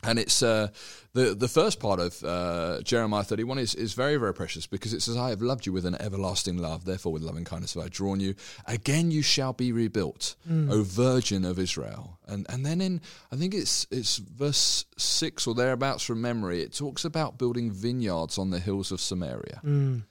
and 0.07 0.19
it's 0.19 0.43
uh, 0.43 0.69
the 1.13 1.35
the 1.35 1.49
first 1.49 1.81
part 1.81 2.01
of 2.01 2.23
uh, 2.25 2.83
Jeremiah 2.83 3.25
31 3.25 3.59
is, 3.59 3.75
is 3.75 3.95
very 3.95 4.17
very 4.17 4.35
precious 4.35 4.67
because 4.67 4.93
it 4.93 5.01
says, 5.01 5.17
"I 5.17 5.31
have 5.31 5.43
loved 5.43 5.67
you 5.67 5.73
with 5.73 5.87
an 5.87 5.95
everlasting 6.01 6.59
love; 6.59 6.85
therefore 6.85 7.13
with 7.13 7.23
loving 7.23 7.45
kindness 7.45 7.75
have 7.75 7.85
I 7.85 7.89
drawn 7.89 8.21
you. 8.21 8.35
Again 8.67 9.11
you 9.11 9.23
shall 9.23 9.53
be 9.53 9.73
rebuilt, 9.73 10.37
mm. 10.49 10.71
O 10.71 10.83
Virgin 10.83 11.45
of 11.45 11.59
Israel." 11.59 12.19
And 12.27 12.47
and 12.49 12.65
then 12.65 12.81
in 12.81 13.01
I 13.33 13.37
think 13.37 13.55
it's 13.55 13.87
it's 13.91 14.17
verse 14.19 14.85
six 14.97 15.47
or 15.47 15.55
thereabouts 15.55 16.05
from 16.05 16.21
memory, 16.21 16.63
it 16.63 16.75
talks 16.75 17.05
about 17.05 17.39
building 17.39 17.71
vineyards 17.71 18.39
on 18.39 18.51
the 18.51 18.61
hills 18.61 18.93
of 18.93 19.01
Samaria. 19.01 19.61
Mm. 19.65 20.05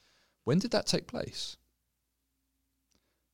When 0.43 0.59
did 0.59 0.71
that 0.71 0.85
take 0.85 1.07
place? 1.07 1.57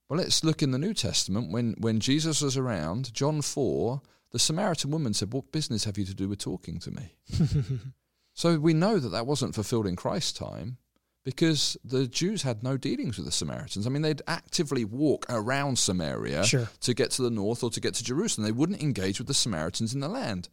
Well, 0.07 0.17
let's 0.17 0.43
look 0.43 0.63
in 0.63 0.71
the 0.71 0.79
New 0.79 0.95
Testament 0.95 1.51
when 1.51 1.75
when 1.77 1.99
Jesus 1.99 2.41
was 2.41 2.57
around. 2.57 3.13
John 3.13 3.41
four 3.43 4.01
the 4.31 4.39
Samaritan 4.39 4.91
woman 4.91 5.13
said, 5.13 5.33
What 5.33 5.51
business 5.51 5.85
have 5.85 5.97
you 5.97 6.05
to 6.05 6.13
do 6.13 6.27
with 6.27 6.39
talking 6.39 6.79
to 6.79 6.91
me? 6.91 7.15
so 8.33 8.59
we 8.59 8.73
know 8.73 8.99
that 8.99 9.09
that 9.09 9.27
wasn't 9.27 9.55
fulfilled 9.55 9.87
in 9.87 9.95
Christ's 9.95 10.33
time 10.33 10.77
because 11.25 11.77
the 11.83 12.07
Jews 12.07 12.43
had 12.43 12.63
no 12.63 12.77
dealings 12.77 13.17
with 13.17 13.25
the 13.25 13.31
Samaritans. 13.31 13.85
I 13.85 13.89
mean, 13.89 14.01
they'd 14.01 14.21
actively 14.27 14.85
walk 14.85 15.25
around 15.29 15.77
Samaria 15.77 16.43
sure. 16.43 16.69
to 16.81 16.93
get 16.93 17.11
to 17.11 17.21
the 17.21 17.29
north 17.29 17.63
or 17.63 17.69
to 17.71 17.81
get 17.81 17.93
to 17.95 18.03
Jerusalem. 18.03 18.45
They 18.45 18.51
wouldn't 18.51 18.81
engage 18.81 19.19
with 19.19 19.27
the 19.27 19.33
Samaritans 19.33 19.93
in 19.93 19.99
the 19.99 20.07
land. 20.07 20.49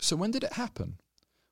So 0.00 0.16
when 0.16 0.30
did 0.30 0.44
it 0.44 0.54
happen? 0.54 0.98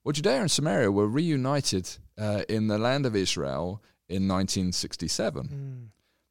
Well, 0.05 0.13
Judea 0.13 0.41
and 0.41 0.51
Samaria 0.51 0.91
were 0.91 1.07
reunited 1.07 1.89
uh, 2.17 2.43
in 2.49 2.69
the 2.69 2.79
land 2.79 3.05
of 3.05 3.15
Israel 3.15 3.83
in 4.09 4.27
1967. 4.27 5.49
Mm. 5.49 5.89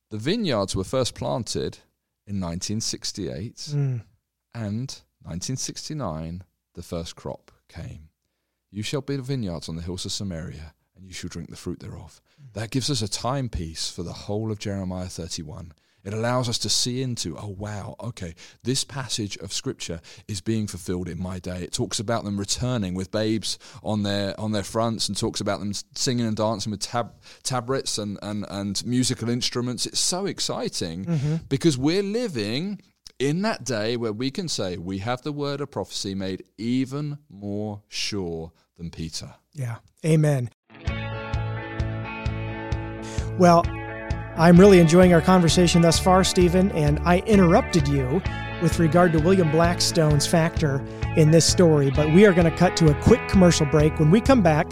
The 0.09 0.17
vineyards 0.17 0.75
were 0.75 0.83
first 0.83 1.13
planted 1.15 1.77
in 2.25 2.41
1968, 2.41 3.55
mm. 3.55 4.01
and 4.55 5.01
1969, 5.27 6.43
the 6.73 6.83
first 6.83 7.15
crop 7.15 7.51
came. 7.67 8.09
You 8.71 8.81
shall 8.81 9.01
build 9.01 9.25
vineyards 9.25 9.67
on 9.67 9.75
the 9.75 9.81
hills 9.81 10.05
of 10.05 10.11
Samaria, 10.11 10.73
and 10.95 11.05
you 11.05 11.13
shall 11.13 11.29
drink 11.29 11.49
the 11.49 11.55
fruit 11.55 11.79
thereof. 11.79 12.21
That 12.53 12.71
gives 12.71 12.89
us 12.89 13.01
a 13.01 13.09
timepiece 13.09 13.89
for 13.89 14.03
the 14.03 14.13
whole 14.13 14.51
of 14.51 14.59
Jeremiah 14.59 15.07
31. 15.07 15.73
It 16.07 16.13
allows 16.13 16.47
us 16.47 16.57
to 16.59 16.69
see 16.69 17.01
into, 17.01 17.37
oh 17.37 17.53
wow, 17.57 17.97
okay, 17.99 18.33
this 18.63 18.85
passage 18.85 19.35
of 19.39 19.51
scripture 19.51 19.99
is 20.29 20.39
being 20.39 20.65
fulfilled 20.65 21.09
in 21.09 21.21
my 21.21 21.39
day. 21.39 21.63
It 21.63 21.73
talks 21.73 21.99
about 21.99 22.23
them 22.23 22.39
returning 22.39 22.93
with 22.93 23.11
babes 23.11 23.59
on 23.83 24.03
their 24.03 24.39
on 24.39 24.53
their 24.53 24.63
fronts 24.63 25.09
and 25.09 25.17
talks 25.17 25.41
about 25.41 25.59
them 25.59 25.73
singing 25.95 26.25
and 26.25 26.37
dancing 26.37 26.71
with 26.71 26.79
tab, 26.79 27.11
tabrets 27.43 27.97
and, 27.97 28.17
and, 28.21 28.45
and 28.49 28.85
musical 28.85 29.29
instruments. 29.29 29.85
It's 29.85 29.99
so 29.99 30.25
exciting 30.25 31.03
mm-hmm. 31.03 31.35
because 31.49 31.77
we're 31.77 32.03
living 32.03 32.79
in 33.19 33.41
that 33.41 33.63
day 33.63 33.97
where 33.97 34.13
we 34.13 34.29
can 34.29 34.47
say 34.47 34.77
we 34.77 34.99
have 34.99 35.21
the 35.21 35.31
word 35.31 35.61
of 35.61 35.71
prophecy 35.71 36.13
made 36.13 36.43
even 36.57 37.17
more 37.29 37.81
sure 37.87 38.51
than 38.77 38.91
Peter. 38.91 39.33
Yeah. 39.53 39.77
Amen. 40.05 40.49
Well, 43.39 43.65
I'm 44.37 44.59
really 44.59 44.79
enjoying 44.79 45.13
our 45.13 45.21
conversation 45.21 45.81
thus 45.81 45.99
far, 45.99 46.23
Stephen, 46.23 46.71
and 46.71 46.99
I 46.99 47.19
interrupted 47.19 47.87
you 47.87 48.21
with 48.61 48.79
regard 48.79 49.11
to 49.13 49.19
William 49.19 49.51
Blackstone's 49.51 50.27
factor 50.27 50.83
in 51.15 51.31
this 51.31 51.45
story, 51.45 51.91
but 51.91 52.11
we 52.13 52.25
are 52.25 52.33
going 52.33 52.49
to 52.49 52.55
cut 52.55 52.75
to 52.77 52.89
a 52.89 53.01
quick 53.01 53.27
commercial 53.27 53.65
break. 53.67 53.99
When 53.99 54.11
we 54.11 54.21
come 54.21 54.41
back, 54.41 54.71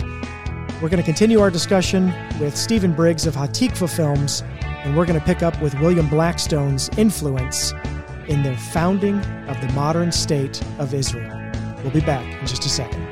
we're 0.82 0.90
going 0.90 0.98
to 0.98 1.04
continue 1.04 1.40
our 1.40 1.52
discussion 1.52 2.14
with 2.40 2.56
Stephen 2.56 2.94
Briggs 2.94 3.26
of 3.26 3.36
Hatikva 3.36 3.90
Films, 3.90 4.44
and 4.62 4.96
we're 4.96 5.06
going 5.06 5.20
to 5.20 5.26
pick 5.26 5.42
up 5.42 5.60
with 5.62 5.80
William 5.80 6.08
Blackstone's 6.10 6.90
influence 6.98 7.74
in 8.28 8.44
the 8.44 8.56
founding 8.58 9.20
of 9.48 9.60
the 9.62 9.72
modern 9.74 10.12
state 10.12 10.62
of 10.80 10.94
Israel. 10.94 11.32
We'll 11.84 11.94
be 11.94 12.02
back 12.02 12.26
in 12.40 12.48
just 12.48 12.66
a 12.66 12.70
second. 12.70 13.04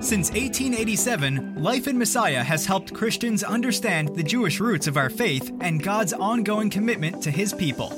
Since 0.00 0.32
1887, 0.32 1.54
Life 1.62 1.88
in 1.88 1.96
Messiah 1.96 2.42
has 2.42 2.66
helped 2.66 2.92
Christians 2.92 3.42
understand 3.42 4.14
the 4.14 4.22
Jewish 4.22 4.60
roots 4.60 4.86
of 4.86 4.98
our 4.98 5.08
faith 5.08 5.50
and 5.60 5.82
God's 5.82 6.12
ongoing 6.12 6.68
commitment 6.68 7.22
to 7.22 7.30
his 7.30 7.54
people. 7.54 7.90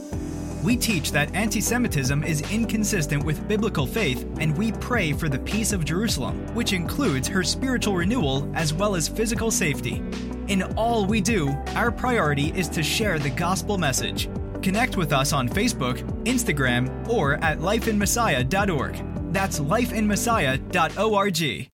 We 0.62 0.76
teach 0.76 1.10
that 1.12 1.34
anti 1.34 1.60
Semitism 1.60 2.22
is 2.22 2.48
inconsistent 2.52 3.24
with 3.24 3.46
biblical 3.48 3.86
faith, 3.86 4.24
and 4.38 4.56
we 4.56 4.72
pray 4.72 5.12
for 5.12 5.28
the 5.28 5.40
peace 5.40 5.72
of 5.72 5.84
Jerusalem, 5.84 6.46
which 6.54 6.72
includes 6.72 7.28
her 7.28 7.42
spiritual 7.42 7.96
renewal 7.96 8.50
as 8.54 8.72
well 8.72 8.94
as 8.94 9.08
physical 9.08 9.50
safety. 9.50 10.02
In 10.48 10.62
all 10.76 11.06
we 11.06 11.20
do, 11.20 11.50
our 11.74 11.90
priority 11.90 12.52
is 12.56 12.68
to 12.68 12.82
share 12.82 13.18
the 13.18 13.30
gospel 13.30 13.78
message. 13.78 14.28
Connect 14.66 14.96
with 14.96 15.12
us 15.12 15.32
on 15.32 15.48
Facebook, 15.48 16.02
Instagram, 16.24 17.08
or 17.08 17.34
at 17.34 17.60
lifeinmessiah.org. 17.60 19.32
That's 19.32 19.60
lifeinmessiah.org. 19.60 21.70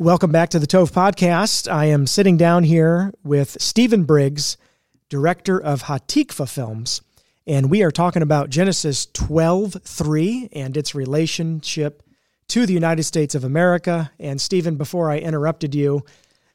Welcome 0.00 0.32
back 0.32 0.48
to 0.48 0.58
the 0.58 0.66
Tove 0.66 0.90
Podcast. 0.90 1.72
I 1.72 1.84
am 1.84 2.08
sitting 2.08 2.36
down 2.36 2.64
here 2.64 3.14
with 3.22 3.62
Stephen 3.62 4.02
Briggs, 4.02 4.56
director 5.08 5.56
of 5.56 5.84
Hatikva 5.84 6.48
Films. 6.48 7.00
And 7.48 7.70
we 7.70 7.82
are 7.82 7.90
talking 7.90 8.20
about 8.20 8.50
Genesis 8.50 9.06
12 9.06 9.78
3 9.82 10.50
and 10.52 10.76
its 10.76 10.94
relationship 10.94 12.02
to 12.48 12.66
the 12.66 12.74
United 12.74 13.04
States 13.04 13.34
of 13.34 13.42
America. 13.42 14.12
And 14.20 14.38
Stephen, 14.38 14.76
before 14.76 15.10
I 15.10 15.16
interrupted 15.16 15.74
you, 15.74 16.04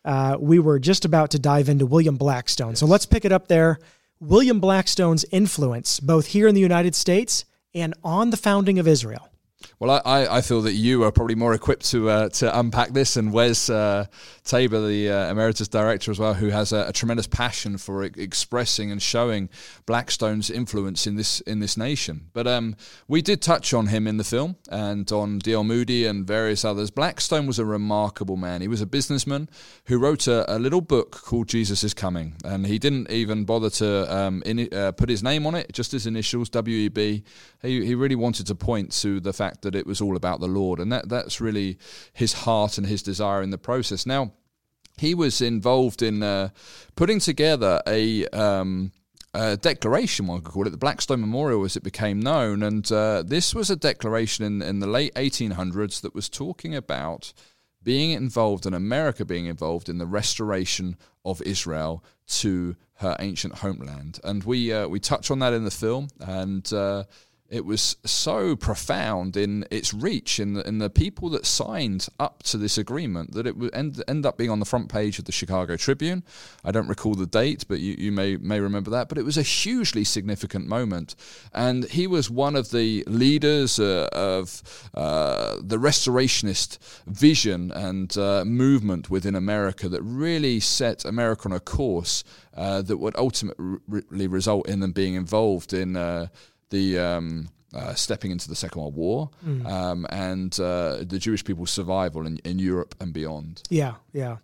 uh, 0.06 0.38
we 0.40 0.60
were 0.60 0.78
just 0.78 1.04
about 1.04 1.32
to 1.32 1.40
dive 1.40 1.68
into 1.68 1.88
William 1.88 2.16
Blackstone. 2.16 2.70
Yes. 2.70 2.80
So 2.80 2.86
let's 2.86 3.08
pick 3.08 3.26
it 3.26 3.32
up 3.32 3.48
there. 3.48 3.80
William 4.20 4.60
Blackstone's 4.60 5.26
influence, 5.32 6.00
both 6.00 6.28
here 6.28 6.48
in 6.48 6.54
the 6.54 6.62
United 6.62 6.94
States 6.94 7.46
and 7.74 7.96
on 8.04 8.30
the 8.30 8.38
founding 8.38 8.78
of 8.78 8.88
Israel. 8.88 9.33
Well, 9.80 10.02
I, 10.06 10.38
I 10.38 10.42
feel 10.42 10.62
that 10.62 10.74
you 10.74 11.04
are 11.04 11.12
probably 11.12 11.36
more 11.36 11.54
equipped 11.54 11.90
to 11.92 12.10
uh, 12.10 12.30
to 12.30 12.60
unpack 12.60 12.94
this, 12.94 13.18
and 13.18 13.34
Wes 13.34 13.70
uh, 13.70 14.06
Taber, 14.44 14.88
the 14.88 15.10
uh, 15.10 15.32
emeritus 15.32 15.68
director 15.68 16.12
as 16.12 16.20
well, 16.20 16.34
who 16.34 16.50
has 16.50 16.72
a, 16.72 16.88
a 16.88 16.94
tremendous 16.94 17.28
passion 17.28 17.78
for 17.78 18.04
expressing 18.04 18.92
and 18.92 19.02
showing 19.02 19.50
Blackstone's 19.86 20.50
influence 20.50 21.08
in 21.08 21.16
this 21.16 21.42
in 21.42 21.60
this 21.60 21.76
nation. 21.76 22.30
But 22.34 22.48
um, 22.48 22.76
we 23.08 23.22
did 23.22 23.42
touch 23.42 23.74
on 23.74 23.88
him 23.88 24.08
in 24.08 24.18
the 24.18 24.24
film 24.24 24.58
and 24.70 25.12
on 25.12 25.40
D.L. 25.40 25.64
Moody 25.64 26.06
and 26.06 26.26
various 26.26 26.64
others. 26.64 26.92
Blackstone 26.92 27.48
was 27.48 27.60
a 27.60 27.66
remarkable 27.66 28.38
man. 28.38 28.62
He 28.62 28.68
was 28.68 28.82
a 28.82 28.86
businessman 28.86 29.50
who 29.86 29.98
wrote 29.98 30.28
a, 30.28 30.56
a 30.56 30.60
little 30.60 30.82
book 30.82 31.12
called 31.12 31.48
Jesus 31.48 31.84
is 31.84 31.94
Coming, 31.94 32.36
and 32.46 32.66
he 32.66 32.80
didn't 32.80 33.10
even 33.10 33.44
bother 33.44 33.70
to 33.72 34.16
um, 34.16 34.44
in, 34.46 34.72
uh, 34.74 34.92
put 34.92 35.10
his 35.10 35.24
name 35.24 35.46
on 35.48 35.56
it, 35.56 35.74
just 35.74 35.92
his 35.92 36.06
initials, 36.06 36.50
W.E.B. 36.50 37.24
He, 37.62 37.86
he 37.86 37.96
really 37.96 38.16
wanted 38.16 38.48
to 38.48 38.56
point 38.56 38.92
to 39.02 39.20
the 39.20 39.34
fact 39.34 39.63
that 39.64 39.76
it 39.76 39.88
was 39.88 40.00
all 40.00 40.16
about 40.16 40.40
the 40.40 40.48
Lord, 40.48 40.80
and 40.80 40.92
that 40.92 41.10
that's 41.10 41.42
really 41.42 41.78
his 42.14 42.34
heart 42.34 42.78
and 42.78 42.88
his 42.88 43.04
desire 43.04 43.42
in 43.42 43.50
the 43.50 43.58
process. 43.58 44.06
Now, 44.06 44.34
he 44.98 45.16
was 45.16 45.42
involved 45.42 46.02
in 46.02 46.24
uh, 46.24 46.50
putting 46.96 47.20
together 47.20 47.82
a. 47.88 48.28
Um, 48.28 48.92
a 49.36 49.58
declaration, 49.58 50.28
one 50.28 50.42
could 50.42 50.54
call 50.54 50.68
it, 50.68 50.70
the 50.70 50.78
Blackstone 50.78 51.20
Memorial 51.20 51.66
as 51.66 51.76
it 51.76 51.82
became 51.82 52.20
known. 52.20 52.62
And 52.62 52.92
uh, 52.92 53.24
this 53.24 53.56
was 53.56 53.72
a 53.72 53.76
declaration 53.76 54.46
in, 54.46 54.62
in 54.62 54.80
the 54.80 54.86
late 54.86 55.12
1800s 55.16 56.02
that 56.02 56.14
was 56.14 56.30
talking 56.30 56.76
about 56.76 57.34
being 57.84 58.12
involved 58.12 58.66
and 58.66 58.76
America 58.76 59.26
being 59.26 59.48
involved 59.48 59.90
in 59.90 59.98
the 59.98 60.06
restoration 60.06 60.98
of 61.26 61.42
Israel 61.42 62.04
to 62.28 62.76
her 62.96 63.16
ancient 63.20 63.56
homeland. 63.56 64.20
And 64.24 64.44
we 64.44 64.72
uh, 64.72 64.88
we 64.88 65.00
touch 65.00 65.30
on 65.32 65.40
that 65.40 65.54
in 65.54 65.66
the 65.66 65.72
film, 65.72 66.08
and 66.20 66.72
uh, 66.72 67.04
it 67.54 67.66
was 67.66 67.98
so 68.04 68.56
profound 68.56 69.38
in 69.38 69.64
its 69.70 69.94
reach 69.94 70.40
in 70.40 70.56
the, 70.56 70.68
in 70.68 70.80
the 70.80 70.90
people 70.90 71.30
that 71.30 71.46
signed 71.46 72.08
up 72.20 72.42
to 72.42 72.58
this 72.58 72.80
agreement 72.80 73.34
that 73.34 73.46
it 73.46 73.56
would 73.56 73.74
end, 73.76 74.04
end 74.08 74.26
up 74.26 74.40
being 74.40 74.50
on 74.50 74.60
the 74.60 74.66
front 74.66 74.90
page 74.90 75.20
of 75.20 75.26
the 75.26 75.32
Chicago 75.32 75.78
Tribune. 75.78 76.24
I 76.66 76.72
don't 76.72 76.88
recall 76.88 77.14
the 77.14 77.28
date, 77.28 77.66
but 77.68 77.80
you, 77.80 77.94
you 77.96 78.12
may 78.12 78.38
may 78.38 78.60
remember 78.60 78.90
that. 78.90 79.08
But 79.08 79.20
it 79.20 79.26
was 79.26 79.38
a 79.38 79.44
hugely 79.44 80.04
significant 80.04 80.68
moment, 80.68 81.16
and 81.54 81.86
he 81.86 82.08
was 82.08 82.28
one 82.28 82.56
of 82.56 82.72
the 82.72 83.04
leaders 83.06 83.80
uh, 83.80 84.10
of 84.12 84.64
uh, 84.96 85.58
the 85.62 85.78
restorationist 85.78 86.80
vision 87.06 87.72
and 87.72 88.18
uh, 88.18 88.44
movement 88.46 89.12
within 89.12 89.36
America 89.36 89.88
that 89.90 90.02
really 90.02 90.60
set 90.60 91.06
America 91.06 91.48
on 91.48 91.52
a 91.52 91.60
course 91.60 92.24
uh, 92.56 92.82
that 92.82 92.98
would 92.98 93.16
ultimately 93.16 94.28
result 94.28 94.68
in 94.68 94.80
them 94.80 94.92
being 94.92 95.16
involved 95.16 95.74
in 95.74 95.96
uh, 95.96 96.28
the 96.74 97.00
um, 97.00 97.50
uh, 97.74 97.94
stepping 97.94 98.32
into 98.32 98.50
the 98.50 98.56
Second 98.56 98.82
World 98.82 98.96
War 98.96 99.30
mm. 99.46 99.66
um, 99.66 100.06
and 100.10 100.60
uh, 100.60 100.98
the 101.04 101.18
Jewish 101.20 101.44
people's 101.46 101.72
survival 101.72 102.28
in, 102.28 102.38
in, 102.44 102.60
Europe 102.60 102.96
and 103.00 103.14
beyond. 103.14 103.64
Yeah, 103.70 103.96
yeah. 104.12 104.38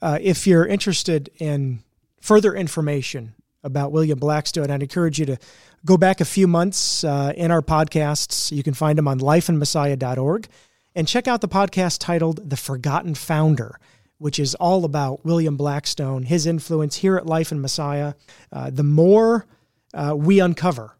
Uh, 0.00 0.18
if 0.20 0.46
you're 0.46 0.66
interested 0.66 1.30
in 1.38 1.82
further 2.20 2.54
information 2.54 3.34
about 3.62 3.92
William 3.92 4.18
Blackstone, 4.18 4.70
I'd 4.70 4.82
encourage 4.82 5.18
you 5.18 5.26
to 5.26 5.38
go 5.84 5.96
back 5.96 6.20
a 6.20 6.24
few 6.24 6.46
months 6.46 7.04
uh, 7.04 7.32
in 7.36 7.50
our 7.50 7.62
podcasts. 7.62 8.50
You 8.50 8.62
can 8.62 8.74
find 8.74 8.96
them 8.96 9.06
on 9.06 9.20
lifeinmessiah.org 9.20 10.48
and 10.94 11.08
check 11.08 11.28
out 11.28 11.40
the 11.40 11.48
podcast 11.48 11.98
titled 12.00 12.48
The 12.48 12.56
Forgotten 12.56 13.14
Founder 13.14 13.78
which 14.18 14.38
is 14.38 14.54
all 14.54 14.84
about 14.84 15.24
William 15.24 15.56
Blackstone, 15.56 16.22
his 16.22 16.46
influence 16.46 16.94
here 16.98 17.16
at 17.16 17.26
Life 17.26 17.50
in 17.50 17.60
Messiah. 17.60 18.14
Uh, 18.52 18.70
the 18.70 18.84
more 18.84 19.46
uh, 19.94 20.14
we 20.16 20.38
uncover 20.38 20.96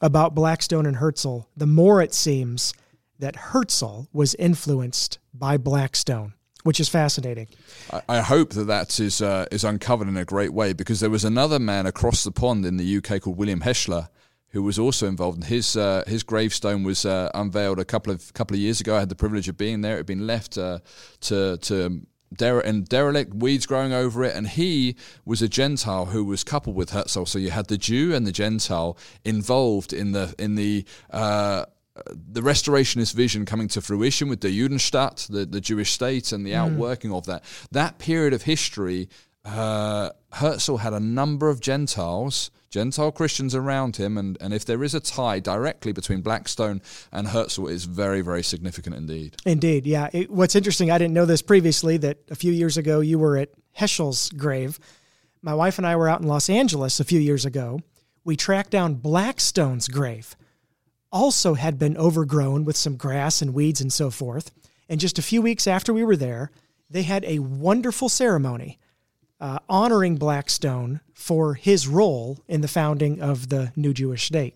about 0.00 0.34
Blackstone 0.34 0.86
and 0.86 0.96
Herzl, 0.96 1.40
the 1.56 1.66
more 1.66 2.00
it 2.02 2.14
seems 2.14 2.74
that 3.18 3.36
Herzl 3.36 4.02
was 4.12 4.34
influenced 4.36 5.18
by 5.34 5.56
Blackstone, 5.56 6.34
which 6.62 6.80
is 6.80 6.88
fascinating. 6.88 7.48
I, 8.08 8.20
hope 8.20 8.54
that 8.54 8.64
that 8.64 8.98
is 8.98 9.20
uh, 9.20 9.46
is 9.50 9.64
uncovered 9.64 10.08
in 10.08 10.16
a 10.16 10.24
great 10.24 10.52
way 10.52 10.72
because 10.72 11.00
there 11.00 11.10
was 11.10 11.24
another 11.24 11.58
man 11.58 11.86
across 11.86 12.24
the 12.24 12.30
pond 12.30 12.64
in 12.64 12.76
the 12.76 12.96
UK 12.96 13.20
called 13.20 13.36
William 13.36 13.60
Hechler 13.60 14.08
who 14.50 14.62
was 14.62 14.78
also 14.78 15.06
involved. 15.06 15.44
His 15.44 15.76
uh, 15.76 16.04
his 16.06 16.22
gravestone 16.22 16.82
was 16.82 17.06
uh, 17.06 17.30
unveiled 17.34 17.78
a 17.78 17.84
couple 17.84 18.12
of 18.12 18.32
couple 18.34 18.54
of 18.54 18.60
years 18.60 18.80
ago. 18.80 18.96
I 18.96 19.00
had 19.00 19.08
the 19.08 19.14
privilege 19.14 19.48
of 19.48 19.56
being 19.56 19.80
there. 19.80 19.94
It 19.94 19.98
had 19.98 20.06
been 20.06 20.26
left 20.26 20.58
uh, 20.58 20.80
to 21.22 21.56
to 21.58 22.02
dere- 22.34 22.60
and 22.60 22.88
derelict, 22.88 23.34
weeds 23.34 23.66
growing 23.66 23.92
over 23.92 24.24
it. 24.24 24.34
And 24.34 24.48
he 24.48 24.96
was 25.24 25.42
a 25.42 25.48
Gentile 25.48 26.06
who 26.06 26.24
was 26.24 26.44
coupled 26.44 26.76
with 26.76 26.90
Herzl. 26.90 27.24
So 27.24 27.38
you 27.38 27.50
had 27.50 27.66
the 27.66 27.78
Jew 27.78 28.14
and 28.14 28.26
the 28.26 28.32
Gentile 28.32 28.96
involved 29.24 29.92
in 29.92 30.12
the 30.12 30.34
in 30.38 30.54
the 30.54 30.84
uh, 31.10 31.64
the 32.06 32.40
restorationist 32.40 33.14
vision 33.14 33.44
coming 33.44 33.68
to 33.68 33.80
fruition 33.80 34.28
with 34.28 34.40
the 34.40 34.48
Judenstaat, 34.48 35.26
the, 35.28 35.44
the 35.44 35.60
Jewish 35.60 35.90
state, 35.90 36.32
and 36.32 36.46
the 36.46 36.52
mm. 36.52 36.56
outworking 36.56 37.12
of 37.12 37.26
that. 37.26 37.44
That 37.70 37.98
period 37.98 38.32
of 38.32 38.42
history, 38.42 39.08
uh, 39.44 40.10
Herzl 40.32 40.76
had 40.76 40.92
a 40.92 41.00
number 41.00 41.48
of 41.48 41.60
Gentiles 41.60 42.50
Gentile 42.70 43.10
Christians 43.10 43.52
around 43.52 43.96
him, 43.96 44.16
and, 44.16 44.38
and 44.40 44.54
if 44.54 44.64
there 44.64 44.84
is 44.84 44.94
a 44.94 45.00
tie 45.00 45.40
directly 45.40 45.90
between 45.90 46.20
Blackstone 46.20 46.80
and 47.10 47.26
Herzl, 47.26 47.66
is 47.66 47.84
very, 47.84 48.20
very 48.20 48.44
significant 48.44 48.94
indeed. 48.94 49.36
Indeed, 49.44 49.86
yeah. 49.86 50.08
It, 50.12 50.30
what's 50.30 50.54
interesting, 50.54 50.88
I 50.90 50.98
didn't 50.98 51.14
know 51.14 51.26
this 51.26 51.42
previously, 51.42 51.96
that 51.98 52.18
a 52.30 52.36
few 52.36 52.52
years 52.52 52.76
ago 52.76 53.00
you 53.00 53.18
were 53.18 53.36
at 53.36 53.50
Hechler's 53.76 54.30
grave. 54.30 54.78
My 55.42 55.54
wife 55.54 55.78
and 55.78 55.86
I 55.86 55.96
were 55.96 56.08
out 56.08 56.20
in 56.20 56.28
Los 56.28 56.48
Angeles 56.48 57.00
a 57.00 57.04
few 57.04 57.18
years 57.18 57.44
ago. 57.44 57.80
We 58.24 58.36
tracked 58.36 58.70
down 58.70 58.94
Blackstone's 58.94 59.88
grave. 59.88 60.36
Also 61.10 61.54
had 61.54 61.76
been 61.76 61.96
overgrown 61.96 62.64
with 62.64 62.76
some 62.76 62.96
grass 62.96 63.42
and 63.42 63.52
weeds 63.52 63.80
and 63.80 63.92
so 63.92 64.10
forth. 64.10 64.52
And 64.88 65.00
just 65.00 65.18
a 65.18 65.22
few 65.22 65.42
weeks 65.42 65.66
after 65.66 65.92
we 65.92 66.04
were 66.04 66.16
there, 66.16 66.52
they 66.88 67.02
had 67.02 67.24
a 67.24 67.40
wonderful 67.40 68.08
ceremony 68.08 68.78
uh, 69.40 69.58
honoring 69.68 70.16
Blackstone 70.16 71.00
for 71.14 71.54
his 71.54 71.88
role 71.88 72.38
in 72.48 72.60
the 72.60 72.68
founding 72.68 73.20
of 73.20 73.48
the 73.48 73.72
new 73.76 73.92
Jewish 73.92 74.24
state. 74.24 74.54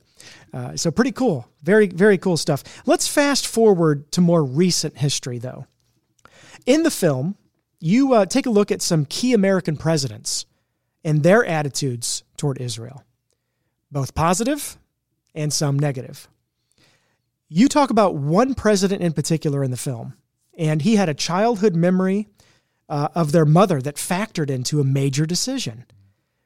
Uh, 0.53 0.77
so, 0.77 0.91
pretty 0.91 1.13
cool. 1.13 1.49
Very, 1.63 1.87
very 1.89 2.19
cool 2.19 2.37
stuff. 2.37 2.63
Let's 2.87 3.09
fast 3.09 3.47
forward 3.47 4.11
to 4.13 4.21
more 4.21 4.45
recent 4.45 4.99
history, 4.99 5.39
though. 5.39 5.67
In 6.67 6.83
the 6.83 6.91
film, 6.91 7.37
you 7.81 8.15
uh, 8.15 8.27
take 8.27 8.47
a 8.47 8.51
look 8.51 8.71
at 8.71 8.81
some 8.81 9.05
key 9.05 9.35
American 9.35 9.77
presidents 9.77 10.47
and 11.05 11.23
their 11.23 11.45
attitudes 11.45 12.25
toward 12.37 12.61
Israel, 12.61 13.05
both 13.91 14.15
positive 14.15 14.79
and 15.35 15.53
some 15.53 15.79
negative. 15.79 16.29
You 17.49 17.69
talk 17.69 17.91
about 17.91 18.15
one 18.15 18.55
president 18.55 19.03
in 19.03 19.13
particular 19.13 19.63
in 19.63 19.71
the 19.71 19.77
film, 19.77 20.15
and 20.57 20.81
he 20.81 20.97
had 20.97 21.09
a 21.09 21.15
childhood 21.15 21.77
memory 21.77 22.29
uh, 22.89 23.09
of 23.15 23.33
their 23.33 23.45
mother 23.45 23.81
that 23.81 23.97
factored 23.97 24.51
into 24.51 24.81
a 24.81 24.85
major 24.85 25.27
decision, 25.27 25.85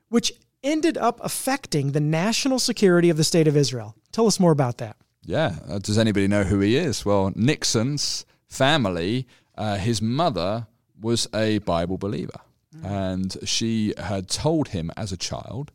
which 0.08 0.32
ended 0.62 0.96
up 0.96 1.20
affecting 1.22 1.92
the 1.92 2.00
national 2.00 2.58
security 2.58 3.10
of 3.10 3.16
the 3.16 3.24
state 3.24 3.48
of 3.48 3.56
Israel. 3.56 3.94
Tell 4.12 4.26
us 4.26 4.40
more 4.40 4.52
about 4.52 4.78
that. 4.78 4.96
Yeah. 5.22 5.56
Uh, 5.68 5.78
does 5.78 5.98
anybody 5.98 6.26
know 6.26 6.44
who 6.44 6.60
he 6.60 6.76
is? 6.76 7.04
Well, 7.04 7.32
Nixon's 7.34 8.24
family, 8.48 9.26
uh, 9.56 9.76
his 9.76 10.00
mother 10.00 10.66
was 11.00 11.28
a 11.34 11.58
Bible 11.58 11.98
believer. 11.98 12.40
Mm. 12.74 12.84
And 12.84 13.36
she 13.48 13.94
had 13.98 14.28
told 14.28 14.68
him 14.68 14.90
as 14.96 15.12
a 15.12 15.16
child, 15.16 15.70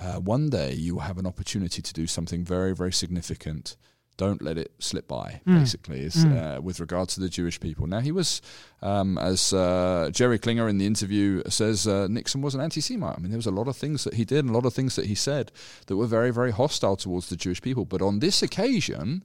uh, 0.00 0.14
one 0.14 0.50
day 0.50 0.72
you 0.72 0.94
will 0.94 1.02
have 1.02 1.18
an 1.18 1.26
opportunity 1.26 1.82
to 1.82 1.92
do 1.92 2.06
something 2.06 2.44
very, 2.44 2.74
very 2.74 2.92
significant 2.92 3.76
don't 4.18 4.42
let 4.42 4.58
it 4.58 4.72
slip 4.78 5.08
by. 5.08 5.40
Mm. 5.46 5.60
Basically, 5.60 6.00
is 6.00 6.16
mm. 6.16 6.58
uh, 6.58 6.60
with 6.60 6.80
regard 6.80 7.08
to 7.10 7.20
the 7.20 7.30
Jewish 7.30 7.58
people. 7.58 7.86
Now 7.86 8.00
he 8.00 8.12
was, 8.12 8.42
um, 8.82 9.16
as 9.16 9.54
uh, 9.54 10.10
Jerry 10.12 10.38
Klinger 10.38 10.68
in 10.68 10.76
the 10.76 10.86
interview 10.86 11.42
says, 11.48 11.86
uh, 11.86 12.08
Nixon 12.08 12.42
was 12.42 12.54
an 12.54 12.60
anti-Semite. 12.60 13.16
I 13.16 13.20
mean, 13.20 13.30
there 13.30 13.38
was 13.38 13.46
a 13.46 13.50
lot 13.50 13.68
of 13.68 13.76
things 13.76 14.04
that 14.04 14.14
he 14.14 14.26
did, 14.26 14.40
and 14.40 14.50
a 14.50 14.52
lot 14.52 14.66
of 14.66 14.74
things 14.74 14.96
that 14.96 15.06
he 15.06 15.14
said 15.14 15.50
that 15.86 15.96
were 15.96 16.06
very, 16.06 16.30
very 16.30 16.50
hostile 16.50 16.96
towards 16.96 17.30
the 17.30 17.36
Jewish 17.36 17.62
people. 17.62 17.86
But 17.86 18.02
on 18.02 18.18
this 18.18 18.42
occasion, 18.42 19.24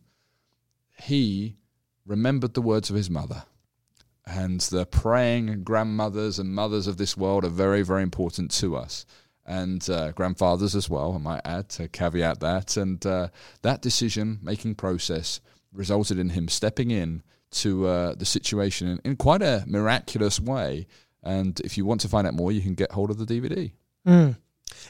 he 1.01 1.57
remembered 2.05 2.53
the 2.53 2.61
words 2.61 2.89
of 2.89 2.95
his 2.95 3.09
mother. 3.09 3.43
And 4.25 4.61
the 4.61 4.85
praying 4.85 5.63
grandmothers 5.63 6.39
and 6.39 6.55
mothers 6.55 6.87
of 6.87 6.95
this 6.95 7.17
world 7.17 7.43
are 7.43 7.49
very, 7.49 7.81
very 7.81 8.03
important 8.03 8.51
to 8.51 8.77
us 8.77 9.05
and 9.45 9.87
uh, 9.89 10.11
grandfathers 10.13 10.75
as 10.75 10.89
well, 10.89 11.13
I 11.13 11.17
might 11.17 11.41
add 11.45 11.69
to 11.69 11.87
caveat 11.87 12.39
that. 12.39 12.77
And 12.77 13.05
uh, 13.05 13.27
that 13.61 13.81
decision 13.81 14.39
making 14.41 14.75
process 14.75 15.41
resulted 15.73 16.19
in 16.19 16.29
him 16.29 16.47
stepping 16.47 16.91
in 16.91 17.23
to 17.51 17.87
uh, 17.87 18.15
the 18.15 18.25
situation 18.25 18.87
in, 18.87 18.99
in, 19.03 19.15
quite 19.15 19.41
a 19.41 19.63
miraculous 19.67 20.39
way. 20.39 20.87
And 21.21 21.59
if 21.61 21.77
you 21.77 21.85
want 21.85 22.01
to 22.01 22.09
find 22.09 22.25
out 22.25 22.33
more, 22.33 22.51
you 22.51 22.61
can 22.61 22.73
get 22.73 22.91
hold 22.91 23.09
of 23.09 23.17
the 23.17 23.25
DVD. 23.25 23.71
Mm. 24.07 24.37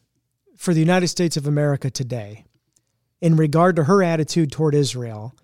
for 0.56 0.74
the 0.74 0.80
United 0.80 1.06
States 1.08 1.36
of 1.36 1.46
America 1.46 1.88
today 1.90 2.46
in 3.20 3.36
regard 3.36 3.76
to 3.76 3.84
her 3.84 4.02
attitude 4.02 4.50
toward 4.50 4.74
Israel 4.74 5.36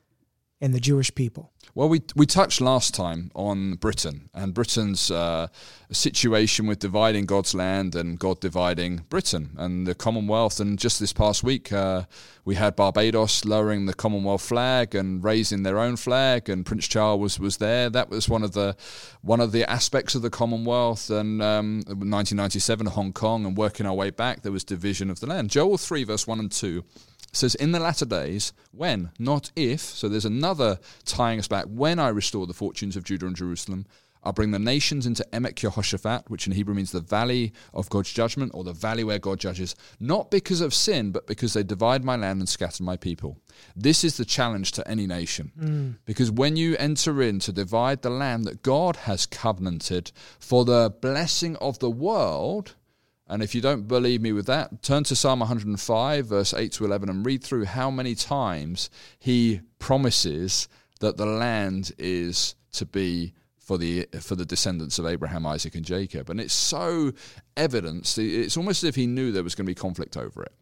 and 0.61 0.75
the 0.75 0.81
Jewish 0.81 1.15
people? 1.15 1.53
Well, 1.75 1.89
we 1.89 2.03
we 2.17 2.27
touched 2.27 2.61
last 2.61 2.95
time 2.95 3.31
on 3.35 3.75
Britain 3.75 4.29
and 4.35 4.53
Britain's 4.53 5.09
uh, 5.09 5.47
situation 5.93 6.67
with 6.67 6.81
dividing 6.81 7.27
God's 7.27 7.55
land 7.55 7.95
and 7.95 8.19
God 8.19 8.41
dividing 8.41 9.05
Britain 9.09 9.51
and 9.57 9.87
the 9.87 9.95
Commonwealth. 9.95 10.59
And 10.59 10.79
just 10.79 10.99
this 10.99 11.13
past 11.13 11.45
week, 11.45 11.73
uh, 11.73 12.05
we 12.45 12.57
had 12.57 12.75
Barbados 12.75 13.45
lowering 13.45 13.87
the 13.87 13.95
Commonwealth 13.95 14.43
flag 14.43 14.97
and 14.97 15.23
raising 15.23 15.63
their 15.63 15.79
own 15.79 15.97
flag, 15.97 16.49
and 16.49 16.67
Prince 16.67 16.89
Charles 16.89 17.21
was, 17.21 17.39
was 17.39 17.57
there. 17.59 17.89
That 17.89 18.11
was 18.11 18.29
one 18.29 18.43
of 18.43 18.53
the 18.53 18.77
one 19.23 19.41
of 19.41 19.53
the 19.53 19.69
aspects 19.71 20.17
of 20.17 20.23
the 20.23 20.31
Commonwealth. 20.31 21.09
And 21.09 21.41
um, 21.41 21.77
1997, 21.87 22.87
Hong 22.87 23.13
Kong, 23.13 23.47
and 23.47 23.57
working 23.57 23.87
our 23.87 23.95
way 23.95 24.11
back, 24.11 24.43
there 24.43 24.53
was 24.53 24.65
division 24.65 25.09
of 25.09 25.21
the 25.21 25.27
land. 25.29 25.51
Joel 25.51 25.79
three, 25.79 26.03
verse 26.03 26.27
one 26.27 26.41
and 26.41 26.51
says, 27.33 27.55
In 27.55 27.73
the 27.73 27.81
latter 27.81 28.07
days, 28.07 28.53
when, 28.73 29.11
not 29.19 29.51
if, 29.57 29.81
so 29.81 30.09
there's 30.09 30.25
another 30.25 30.79
tying 31.05 31.39
us 31.39 31.49
back, 31.49 31.67
when 31.67 31.99
I 31.99 32.09
restore 32.09 32.47
the 32.47 32.55
fortunes 32.55 32.97
of 32.97 33.05
Judah 33.05 33.27
and 33.27 33.37
Jerusalem, 33.37 33.87
I'll 34.23 34.33
bring 34.33 34.51
the 34.51 34.59
nations 34.59 35.07
into 35.07 35.27
Emek 35.33 35.55
Yehoshaphat, 35.55 36.29
which 36.29 36.47
in 36.47 36.53
Hebrew 36.53 36.75
means 36.75 36.93
the 36.93 37.01
valley 37.01 37.53
of 37.73 37.89
God's 37.89 38.13
judgment 38.13 38.53
or 38.55 38.65
the 38.65 38.73
valley 38.73 39.03
where 39.03 39.19
God 39.19 39.41
judges, 39.41 39.75
not 39.99 40.31
because 40.31 40.61
of 40.61 40.75
sin, 40.75 41.11
but 41.11 41.27
because 41.27 41.55
they 41.55 41.63
divide 41.63 42.05
my 42.05 42.17
land 42.17 42.41
and 42.41 42.49
scatter 42.49 42.83
my 42.83 42.97
people. 42.97 43.39
This 43.75 44.05
is 44.05 44.19
the 44.19 44.27
challenge 44.27 44.73
to 44.73 44.87
any 44.87 45.07
nation. 45.07 45.53
Mm. 45.59 45.97
Because 46.05 46.31
when 46.31 46.57
you 46.57 46.77
enter 46.77 47.23
in 47.23 47.39
to 47.41 47.53
divide 47.53 48.03
the 48.03 48.11
land 48.11 48.45
that 48.45 48.63
God 48.63 48.97
has 48.97 49.25
covenanted 49.25 50.13
for 50.39 50.65
the 50.65 50.93
blessing 51.01 51.57
of 51.57 51.79
the 51.79 51.91
world, 51.91 52.75
and 53.31 53.45
if 53.45 53.55
you 53.55 53.61
don't 53.61 53.87
believe 53.87 54.21
me 54.21 54.33
with 54.33 54.47
that, 54.47 54.83
turn 54.83 55.05
to 55.05 55.15
Psalm 55.15 55.39
105, 55.39 56.27
verse 56.27 56.53
8 56.53 56.73
to 56.73 56.85
11, 56.85 57.09
and 57.09 57.25
read 57.25 57.45
through 57.45 57.65
how 57.65 57.89
many 57.89 58.17
times 58.17 58.91
he 59.21 59.61
promises 59.79 60.69
that 60.99 61.17
the 61.17 61.27
land 61.27 61.93
is 61.97 62.57
to 62.73 62.85
be 62.85 63.33
for 63.59 63.79
the 63.79 64.09
for 64.21 64.35
the 64.35 64.45
descendants 64.45 64.99
of 64.99 65.07
Abraham, 65.07 65.47
Isaac, 65.47 65.77
and 65.77 65.85
Jacob. 65.85 66.29
And 66.29 66.41
it's 66.41 66.53
so 66.53 67.13
evidence. 67.57 68.19
It's 68.19 68.57
almost 68.57 68.83
as 68.83 68.89
if 68.89 68.97
he 68.97 69.07
knew 69.07 69.31
there 69.31 69.45
was 69.45 69.55
going 69.55 69.65
to 69.67 69.71
be 69.71 69.77
conflict 69.77 70.17
over 70.17 70.43
it. 70.43 70.53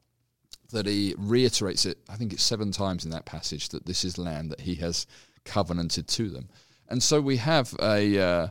That 0.72 0.84
he 0.84 1.14
reiterates 1.16 1.86
it. 1.86 1.96
I 2.10 2.16
think 2.16 2.34
it's 2.34 2.42
seven 2.42 2.70
times 2.70 3.06
in 3.06 3.10
that 3.12 3.24
passage 3.24 3.70
that 3.70 3.86
this 3.86 4.04
is 4.04 4.18
land 4.18 4.50
that 4.50 4.60
he 4.60 4.74
has 4.74 5.06
covenanted 5.46 6.06
to 6.08 6.28
them. 6.28 6.50
And 6.86 7.02
so 7.02 7.18
we 7.18 7.38
have 7.38 7.74
a 7.80 8.18
uh, 8.18 8.48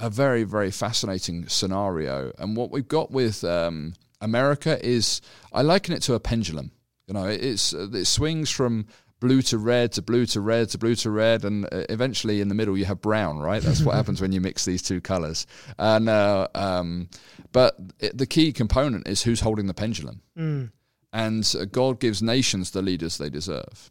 a 0.00 0.10
very 0.10 0.44
very 0.44 0.70
fascinating 0.70 1.48
scenario. 1.48 2.32
And 2.38 2.56
what 2.56 2.70
we've 2.70 2.88
got 2.88 3.10
with 3.10 3.44
um, 3.44 3.94
America 4.20 4.84
is 4.84 5.20
I 5.52 5.62
liken 5.62 5.94
it 5.94 6.02
to 6.02 6.14
a 6.14 6.20
pendulum. 6.20 6.72
You 7.06 7.14
know, 7.14 7.26
it's 7.26 7.72
it 7.72 8.06
swings 8.06 8.50
from 8.50 8.86
blue 9.20 9.42
to 9.42 9.58
red 9.58 9.92
to 9.92 10.02
blue 10.02 10.26
to 10.26 10.40
red 10.40 10.70
to 10.70 10.78
blue 10.78 10.94
to 10.96 11.10
red, 11.10 11.44
and 11.44 11.66
uh, 11.66 11.84
eventually 11.88 12.40
in 12.40 12.48
the 12.48 12.54
middle 12.54 12.76
you 12.76 12.86
have 12.86 13.00
brown. 13.00 13.38
Right, 13.38 13.62
that's 13.62 13.82
what 13.82 13.94
happens 14.00 14.20
when 14.20 14.32
you 14.32 14.40
mix 14.40 14.64
these 14.64 14.82
two 14.82 15.00
colors. 15.00 15.46
And 15.78 16.08
uh, 16.08 16.48
um, 16.54 17.08
but 17.52 17.76
it, 17.98 18.16
the 18.16 18.26
key 18.26 18.52
component 18.52 19.06
is 19.06 19.22
who's 19.22 19.40
holding 19.40 19.66
the 19.66 19.74
pendulum, 19.74 20.22
mm. 20.36 20.70
and 21.12 21.54
uh, 21.58 21.64
God 21.66 22.00
gives 22.00 22.22
nations 22.22 22.70
the 22.70 22.82
leaders 22.82 23.18
they 23.18 23.30
deserve. 23.30 23.90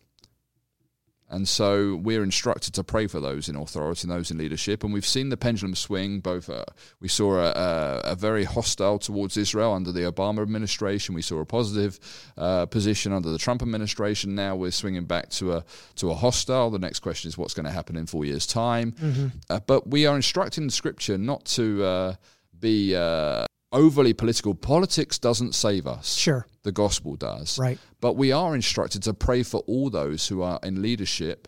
And 1.29 1.47
so 1.47 1.95
we're 1.95 2.23
instructed 2.23 2.73
to 2.73 2.83
pray 2.83 3.05
for 3.05 3.19
those 3.19 3.49
in 3.49 3.55
authority 3.55 4.07
and 4.07 4.11
those 4.11 4.31
in 4.31 4.37
leadership. 4.37 4.83
And 4.83 4.91
we've 4.91 5.05
seen 5.05 5.29
the 5.29 5.37
pendulum 5.37 5.75
swing. 5.75 6.21
Both 6.21 6.49
uh, 6.49 6.65
we 6.99 7.07
saw 7.07 7.35
a, 7.35 7.49
a, 7.51 8.01
a, 8.11 8.15
very 8.15 8.45
hostile 8.45 8.97
towards 8.97 9.37
Israel 9.37 9.73
under 9.73 9.91
the 9.91 10.11
Obama 10.11 10.41
administration. 10.41 11.13
We 11.13 11.21
saw 11.21 11.39
a 11.39 11.45
positive 11.45 11.99
uh, 12.35 12.65
position 12.65 13.13
under 13.13 13.29
the 13.29 13.37
Trump 13.37 13.61
administration. 13.61 14.33
Now 14.33 14.55
we're 14.55 14.71
swinging 14.71 15.05
back 15.05 15.29
to 15.31 15.53
a 15.53 15.65
to 15.97 16.09
a 16.09 16.15
hostile. 16.15 16.71
The 16.71 16.79
next 16.79 17.01
question 17.01 17.29
is 17.29 17.37
what's 17.37 17.53
going 17.53 17.67
to 17.67 17.71
happen 17.71 17.95
in 17.95 18.07
four 18.07 18.25
years' 18.25 18.47
time. 18.47 18.93
Mm-hmm. 18.93 19.27
Uh, 19.49 19.59
but 19.67 19.87
we 19.87 20.07
are 20.07 20.15
instructing 20.15 20.65
the 20.65 20.73
Scripture 20.73 21.17
not 21.17 21.45
to 21.45 21.83
uh, 21.83 22.15
be 22.59 22.95
uh, 22.95 23.45
overly 23.71 24.13
political. 24.13 24.55
Politics 24.55 25.19
doesn't 25.19 25.55
save 25.55 25.88
us. 25.88 26.15
Sure. 26.15 26.45
The 26.63 26.71
gospel 26.71 27.15
does. 27.15 27.58
Right. 27.58 27.79
But 28.01 28.13
we 28.13 28.32
are 28.32 28.55
instructed 28.55 29.03
to 29.03 29.13
pray 29.13 29.43
for 29.43 29.62
all 29.62 29.89
those 29.89 30.27
who 30.27 30.41
are 30.41 30.60
in 30.63 30.82
leadership 30.82 31.47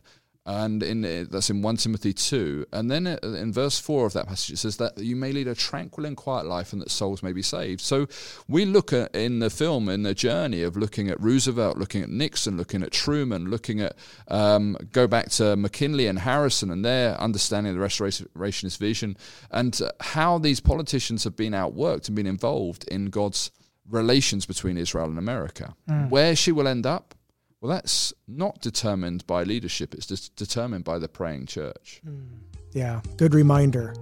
and 0.51 0.83
in 0.83 1.27
that's 1.31 1.49
in 1.49 1.61
1 1.61 1.77
Timothy 1.77 2.13
2 2.13 2.65
and 2.73 2.91
then 2.91 3.07
in 3.07 3.53
verse 3.53 3.79
4 3.79 4.05
of 4.05 4.13
that 4.13 4.27
passage 4.27 4.53
it 4.53 4.57
says 4.57 4.77
that 4.77 4.97
you 4.97 5.15
may 5.15 5.31
lead 5.31 5.47
a 5.47 5.55
tranquil 5.55 6.05
and 6.05 6.17
quiet 6.17 6.45
life 6.45 6.73
and 6.73 6.81
that 6.81 6.91
souls 6.91 7.23
may 7.23 7.31
be 7.31 7.41
saved. 7.41 7.81
So 7.81 8.07
we 8.47 8.65
look 8.65 8.91
at 8.91 9.15
in 9.15 9.39
the 9.39 9.49
film 9.49 9.87
in 9.87 10.03
the 10.03 10.13
journey 10.13 10.61
of 10.63 10.75
looking 10.75 11.09
at 11.09 11.19
Roosevelt 11.21 11.77
looking 11.77 12.03
at 12.03 12.09
Nixon 12.09 12.57
looking 12.57 12.83
at 12.83 12.91
Truman 12.91 13.49
looking 13.49 13.79
at 13.81 13.95
um, 14.27 14.77
go 14.91 15.07
back 15.07 15.29
to 15.31 15.55
McKinley 15.55 16.07
and 16.07 16.19
Harrison 16.19 16.69
and 16.69 16.83
their 16.83 17.19
understanding 17.19 17.73
of 17.73 17.79
the 17.79 17.85
restorationist 17.85 18.77
vision 18.77 19.17
and 19.51 19.79
how 20.01 20.37
these 20.37 20.59
politicians 20.59 21.23
have 21.23 21.35
been 21.35 21.53
outworked 21.53 22.07
and 22.07 22.15
been 22.15 22.27
involved 22.27 22.83
in 22.89 23.09
God's 23.09 23.51
relations 23.89 24.45
between 24.45 24.77
Israel 24.77 25.05
and 25.05 25.17
America. 25.17 25.75
Mm. 25.89 26.09
where 26.09 26.35
she 26.35 26.51
will 26.51 26.67
end 26.67 26.85
up 26.85 27.15
well, 27.61 27.71
that's 27.71 28.13
not 28.27 28.59
determined 28.59 29.25
by 29.27 29.43
leadership, 29.43 29.93
it's 29.93 30.07
just 30.07 30.35
determined 30.35 30.83
by 30.83 30.97
the 30.97 31.07
praying 31.07 31.45
church. 31.45 32.01
Mm. 32.05 32.25
Yeah, 32.73 33.01
good 33.17 33.35
reminder. 33.35 33.93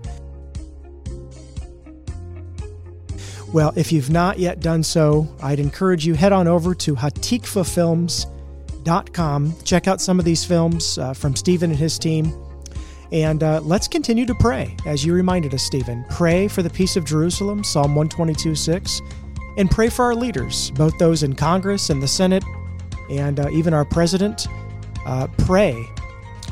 Well, 3.51 3.73
if 3.75 3.91
you've 3.91 4.11
not 4.11 4.39
yet 4.39 4.61
done 4.61 4.83
so, 4.83 5.27
I'd 5.41 5.59
encourage 5.59 6.05
you 6.05 6.13
head 6.13 6.31
on 6.31 6.47
over 6.47 6.73
to 6.75 6.95
hatikvahfilms.com. 6.95 9.53
Check 9.63 9.87
out 9.87 9.99
some 9.99 10.19
of 10.19 10.25
these 10.25 10.45
films 10.45 10.99
uh, 10.99 11.13
from 11.13 11.35
Stephen 11.35 11.71
and 11.71 11.79
his 11.79 11.99
team. 11.99 12.31
And 13.11 13.41
uh, 13.41 13.61
let's 13.61 13.87
continue 13.87 14.27
to 14.27 14.35
pray, 14.35 14.77
as 14.85 15.03
you 15.03 15.13
reminded 15.13 15.55
us, 15.55 15.63
Stephen. 15.63 16.05
Pray 16.11 16.47
for 16.47 16.61
the 16.61 16.69
peace 16.69 16.95
of 16.95 17.05
Jerusalem, 17.05 17.63
Psalm 17.63 17.95
122 17.95 18.53
6, 18.53 19.01
and 19.57 19.67
pray 19.69 19.89
for 19.89 20.05
our 20.05 20.15
leaders, 20.15 20.69
both 20.71 20.97
those 20.99 21.23
in 21.23 21.35
Congress 21.35 21.89
and 21.89 22.03
the 22.03 22.07
Senate 22.07 22.43
and 23.09 23.39
uh, 23.39 23.49
even 23.49 23.73
our 23.73 23.85
president 23.85 24.47
uh, 25.05 25.27
pray 25.39 25.85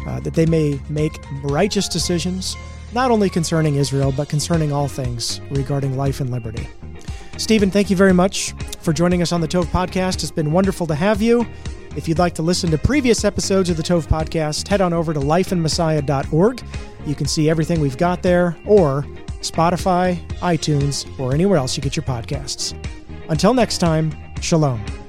uh, 0.06 0.20
that 0.22 0.34
they 0.34 0.46
may 0.46 0.80
make 0.90 1.20
righteous 1.44 1.88
decisions, 1.88 2.56
not 2.94 3.12
only 3.12 3.30
concerning 3.30 3.76
Israel, 3.76 4.14
but 4.16 4.30
concerning 4.30 4.72
all 4.72 4.88
things 4.88 5.42
regarding 5.52 5.98
life 5.98 6.20
and 6.22 6.30
liberty. 6.30 6.68
Stephen, 7.38 7.70
thank 7.70 7.90
you 7.90 7.96
very 7.96 8.14
much 8.14 8.54
for 8.82 8.94
joining 8.94 9.22
us 9.22 9.32
on 9.32 9.42
the 9.42 9.48
Tove 9.48 9.66
Podcast. 9.66 10.24
It's 10.24 10.32
been 10.32 10.52
wonderful 10.52 10.88
to 10.88 10.96
have 10.96 11.22
you. 11.22 11.46
If 11.96 12.08
you'd 12.08 12.20
like 12.20 12.34
to 12.36 12.42
listen 12.42 12.72
to 12.72 12.78
previous 12.78 13.24
episodes 13.24 13.70
of 13.70 13.78
the 13.78 13.84
Tove 13.84 14.08
Podcast, 14.08 14.68
head 14.68 14.82
on 14.82 14.94
over 14.94 15.14
to 15.14 15.20
lifeinmessiah.org. 15.20 16.64
You 17.06 17.16
can 17.16 17.28
see 17.28 17.50
everything 17.50 17.80
we've 17.80 17.98
got 17.98 18.24
there, 18.24 18.58
or 18.66 19.04
Spotify, 19.42 20.18
iTunes, 20.40 21.08
or 21.20 21.34
anywhere 21.34 21.58
else 21.58 21.78
you 21.78 21.84
get 21.84 21.96
your 21.96 22.04
podcasts. 22.04 22.74
Until 23.30 23.54
next 23.54 23.80
time, 23.80 24.16
shalom. 24.42 25.07